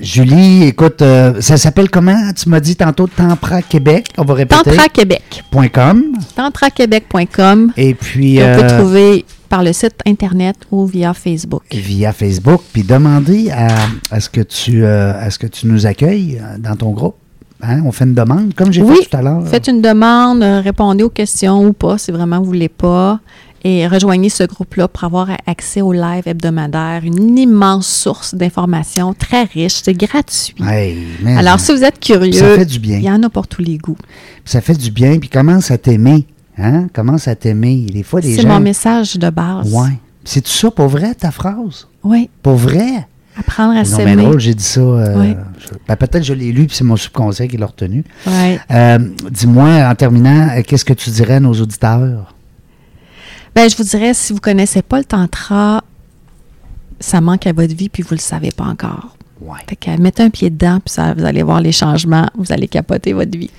Julie, 0.02 0.66
écoute, 0.66 1.02
euh, 1.02 1.42
ça 1.42 1.58
s'appelle 1.58 1.90
comment? 1.90 2.32
Tu 2.36 2.48
m'as 2.50 2.60
dit 2.60 2.76
tantôt 2.76 3.08
Tempra 3.08 3.64
Québec. 3.64 4.10
On 4.20 4.24
va 4.24 4.36
répéter. 4.36 4.62
Tantra 4.64 4.88
Québec. 4.88 5.44
.com. 5.74 6.04
tantraquebec.com. 6.36 7.74
Et 7.76 7.96
puis, 7.96 8.38
Et 8.38 8.44
on 8.44 8.62
peut 8.62 8.68
trouver 8.68 9.26
par 9.54 9.62
le 9.64 9.72
site 9.72 9.98
Internet 10.08 10.56
ou 10.72 10.88
via 10.88 11.14
Facebook. 11.14 11.62
via 11.72 12.12
Facebook. 12.12 12.62
Puis 12.74 12.82
demander 12.82 13.52
à, 13.52 13.68
à 14.10 14.20
ce 14.20 14.28
que 14.28 14.42
tu, 14.42 14.84
euh, 14.84 15.14
à 15.16 15.30
ce 15.30 15.38
que 15.38 15.46
tu 15.46 15.68
nous 15.68 15.86
accueilles 15.86 16.42
euh, 16.42 16.58
dans 16.58 16.76
ton 16.76 16.90
groupe. 16.90 17.14
Hein? 17.62 17.84
On 17.86 17.92
fait 17.92 18.06
une 18.06 18.16
demande, 18.16 18.56
comme 18.56 18.72
j'ai 18.74 18.82
Oui, 18.82 18.96
fait 18.96 19.10
tout 19.12 19.18
à 19.18 19.22
l'heure. 19.22 19.48
Faites 19.48 19.68
une 19.68 19.80
demande, 19.80 20.42
euh, 20.42 20.60
répondez 20.60 21.04
aux 21.04 21.10
questions 21.12 21.64
ou 21.68 21.72
pas 21.74 22.00
si 22.00 22.10
vraiment 22.10 22.40
vous 22.40 22.46
voulez 22.46 22.68
pas. 22.68 23.20
Et 23.64 23.86
rejoignez 23.88 24.30
ce 24.30 24.44
groupe-là 24.44 24.88
pour 24.88 25.04
avoir 25.04 25.30
accès 25.46 25.82
au 25.84 25.94
live 25.94 26.24
hebdomadaire, 26.26 27.02
une 27.04 27.38
immense 27.38 27.88
source 27.88 28.34
d'informations 28.34 29.14
très 29.14 29.44
riche, 29.44 29.82
c'est 29.84 29.94
gratuit. 29.94 30.56
Hey, 30.68 30.98
Alors, 31.38 31.60
si 31.60 31.72
vous 31.74 31.84
êtes 31.84 32.00
curieux, 32.00 32.34
ça 32.34 32.56
fait 32.56 32.66
du 32.66 32.80
bien. 32.80 32.98
il 32.98 33.04
y 33.04 33.12
en 33.12 33.22
a 33.22 33.30
pour 33.30 33.48
tous 33.48 33.62
les 33.62 33.78
goûts. 33.78 33.98
Ça 34.46 34.62
fait 34.62 34.74
du 34.78 34.90
bien. 34.90 35.20
Puis 35.20 35.30
commence 35.30 35.70
à 35.70 35.78
t'aimer. 35.78 36.26
Hein? 36.58 36.88
Commence 36.94 37.28
à 37.28 37.36
t'aimer. 37.36 37.86
Des 37.92 38.04
fois, 38.04 38.22
des 38.22 38.36
C'est 38.36 38.46
mon 38.46 38.60
message 38.60 39.16
de 39.18 39.30
base. 39.30 39.74
Ouais. 39.74 39.98
C'est 40.24 40.42
tout 40.42 40.52
ça 40.52 40.72
pour 40.72 40.88
vrai, 40.88 41.14
ta 41.16 41.32
phrase? 41.32 41.88
Oui, 42.04 42.30
Pour 42.42 42.56
vrai? 42.56 43.08
apprendre 43.36 43.72
à 43.72 43.76
Non, 43.76 43.80
mais 43.80 43.86
s'aimer. 43.86 44.16
drôle, 44.24 44.40
j'ai 44.40 44.54
dit 44.54 44.64
ça. 44.64 44.80
euh, 44.82 45.20
Oui. 45.20 45.36
ben, 45.88 45.96
Peut-être 45.96 46.20
que 46.20 46.24
je 46.24 46.34
l'ai 46.34 46.52
lu, 46.52 46.68
puis 46.68 46.76
c'est 46.76 46.84
mon 46.84 46.96
subconscient 46.96 47.48
qui 47.48 47.58
l'a 47.58 47.66
retenu. 47.66 48.04
Ouais. 48.28 48.60
Euh, 48.72 49.00
Dis-moi, 49.32 49.70
en 49.90 49.96
terminant, 49.96 50.50
euh, 50.56 50.62
qu'est-ce 50.62 50.86
que 50.86 50.94
tu 50.94 51.10
dirais 51.10 51.36
à 51.36 51.40
nos 51.40 51.54
auditeurs? 51.54 52.36
Ben, 53.56 53.70
je 53.70 53.76
vous 53.76 53.84
dirais, 53.84 54.14
si 54.14 54.34
vous 54.34 54.40
connaissez 54.40 54.82
pas 54.84 55.00
le 55.00 55.06
tantra, 55.06 55.84
ça 57.00 57.22
manque 57.22 57.48
à 57.48 57.54
votre 57.54 57.74
vie 57.76 57.90
puis 57.90 58.04
vous 58.04 58.14
le 58.14 58.20
savez 58.20 58.52
pas 58.52 58.66
encore. 58.66 59.18
Ouais. 59.44 59.60
Fait 59.68 59.76
que 59.76 60.02
mettez 60.02 60.24
un 60.24 60.30
pied 60.30 60.50
dedans, 60.50 60.80
puis 60.84 60.94
ça, 60.94 61.14
vous 61.14 61.26
allez 61.26 61.44
voir 61.44 61.60
les 61.60 61.74
changements, 61.74 62.28
vous 62.38 62.52
allez 62.52 62.68
capoter 62.68 63.12
votre 63.12 63.38
vie. 63.38 63.52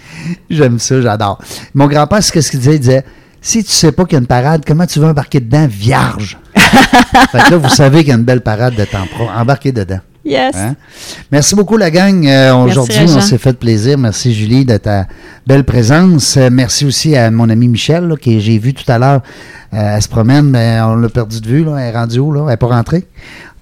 J'aime 0.49 0.79
ça, 0.79 1.01
j'adore. 1.01 1.38
Mon 1.75 1.87
grand-père, 1.87 2.23
c'est 2.23 2.40
ce 2.40 2.51
qu'il 2.51 2.61
disait? 2.61 2.75
Il 2.77 2.81
disait 2.81 3.05
si 3.42 3.62
tu 3.62 3.70
sais 3.70 3.92
pas 3.92 4.05
qu'il 4.05 4.14
y 4.14 4.16
a 4.16 4.20
une 4.20 4.27
parade, 4.27 4.62
comment 4.66 4.87
tu 4.87 4.99
veux 4.99 5.07
embarquer 5.07 5.38
dedans 5.38 5.66
vierge? 5.68 6.38
fait 6.57 7.42
que 7.42 7.51
là, 7.51 7.57
vous 7.59 7.68
savez 7.68 7.99
qu'il 7.99 8.09
y 8.09 8.12
a 8.12 8.14
une 8.14 8.25
belle 8.25 8.40
parade 8.40 8.75
de 8.75 8.85
temps 8.87 9.07
pro. 9.14 9.29
Embarquez 9.29 9.70
dedans. 9.70 10.01
Yes. 10.25 10.57
Hein? 10.57 10.75
Merci 11.31 11.55
beaucoup, 11.55 11.77
la 11.77 11.90
gang. 11.90 12.27
Euh, 12.27 12.55
Aujourd'hui, 12.55 13.05
on 13.07 13.20
s'est 13.20 13.37
fait 13.37 13.53
plaisir. 13.53 13.99
Merci, 13.99 14.33
Julie, 14.33 14.64
de 14.64 14.79
ta 14.79 15.07
belle 15.47 15.64
présence. 15.64 16.38
Euh, 16.38 16.49
merci 16.51 16.87
aussi 16.87 17.14
à 17.14 17.31
mon 17.31 17.51
ami 17.51 17.68
Michel, 17.68 18.09
là, 18.09 18.16
que 18.16 18.38
j'ai 18.38 18.57
vu 18.57 18.73
tout 18.73 18.90
à 18.90 18.99
l'heure. 18.99 19.20
Euh, 19.75 19.97
elle 19.97 20.03
se 20.03 20.09
promène, 20.09 20.49
mais 20.49 20.81
on 20.81 20.97
l'a 20.97 21.11
perdu 21.11 21.42
de 21.42 21.47
vue. 21.47 21.64
Là. 21.64 21.77
Elle 21.79 21.94
est 21.94 21.99
rendue 21.99 22.20
où? 22.20 22.33
Là? 22.33 22.44
Elle 22.44 22.51
n'est 22.53 22.57
pas 22.57 22.68
rentrée? 22.68 23.07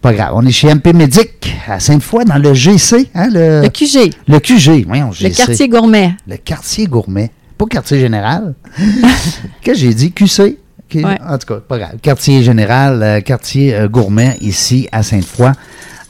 Pas 0.02 0.12
grave. 0.12 0.32
On 0.34 0.44
est 0.44 0.50
chez 0.50 0.68
MP 0.74 0.92
Médic, 0.92 1.54
à 1.68 1.80
Sainte-Foy, 1.80 2.24
dans 2.24 2.36
le 2.36 2.52
GC. 2.52 3.08
Hein, 3.14 3.28
le, 3.32 3.62
Le 3.62 3.68
QG, 3.68 4.12
le 4.28 4.38
QG. 4.40 4.84
Voyons, 4.86 5.12
GC. 5.12 5.28
le 5.28 5.34
quartier 5.34 5.68
gourmet. 5.68 6.14
Le 6.26 6.36
quartier 6.36 6.86
gourmet. 6.86 7.30
Pas 7.56 7.66
quartier 7.66 8.00
général. 8.00 8.54
que 9.64 9.74
j'ai 9.74 9.94
dit? 9.94 10.12
QC? 10.12 10.58
Ouais. 10.94 11.18
En 11.26 11.38
tout 11.38 11.46
cas, 11.46 11.60
pas 11.60 11.78
grave. 11.78 11.94
Quartier 12.02 12.42
général, 12.42 13.02
euh, 13.02 13.20
quartier 13.22 13.74
euh, 13.74 13.88
gourmet 13.88 14.36
ici 14.42 14.88
à 14.92 15.02
Sainte-Foy. 15.02 15.52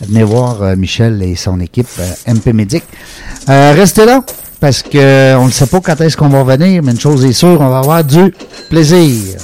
Venez 0.00 0.24
voir 0.24 0.60
euh, 0.62 0.74
Michel 0.74 1.22
et 1.22 1.36
son 1.36 1.60
équipe 1.60 1.86
MP 2.26 2.52
Médic. 2.52 2.82
Restez 3.46 4.06
là 4.06 4.24
parce 4.62 4.80
que 4.80 4.96
euh, 4.96 5.38
on 5.40 5.46
ne 5.46 5.50
sait 5.50 5.66
pas 5.66 5.80
quand 5.80 6.00
est-ce 6.00 6.16
qu'on 6.16 6.28
va 6.28 6.44
revenir, 6.44 6.84
mais 6.84 6.92
une 6.92 7.00
chose 7.00 7.24
est 7.24 7.32
sûre, 7.32 7.60
on 7.60 7.68
va 7.68 7.80
avoir 7.80 8.04
du 8.04 8.32
plaisir. 8.70 9.36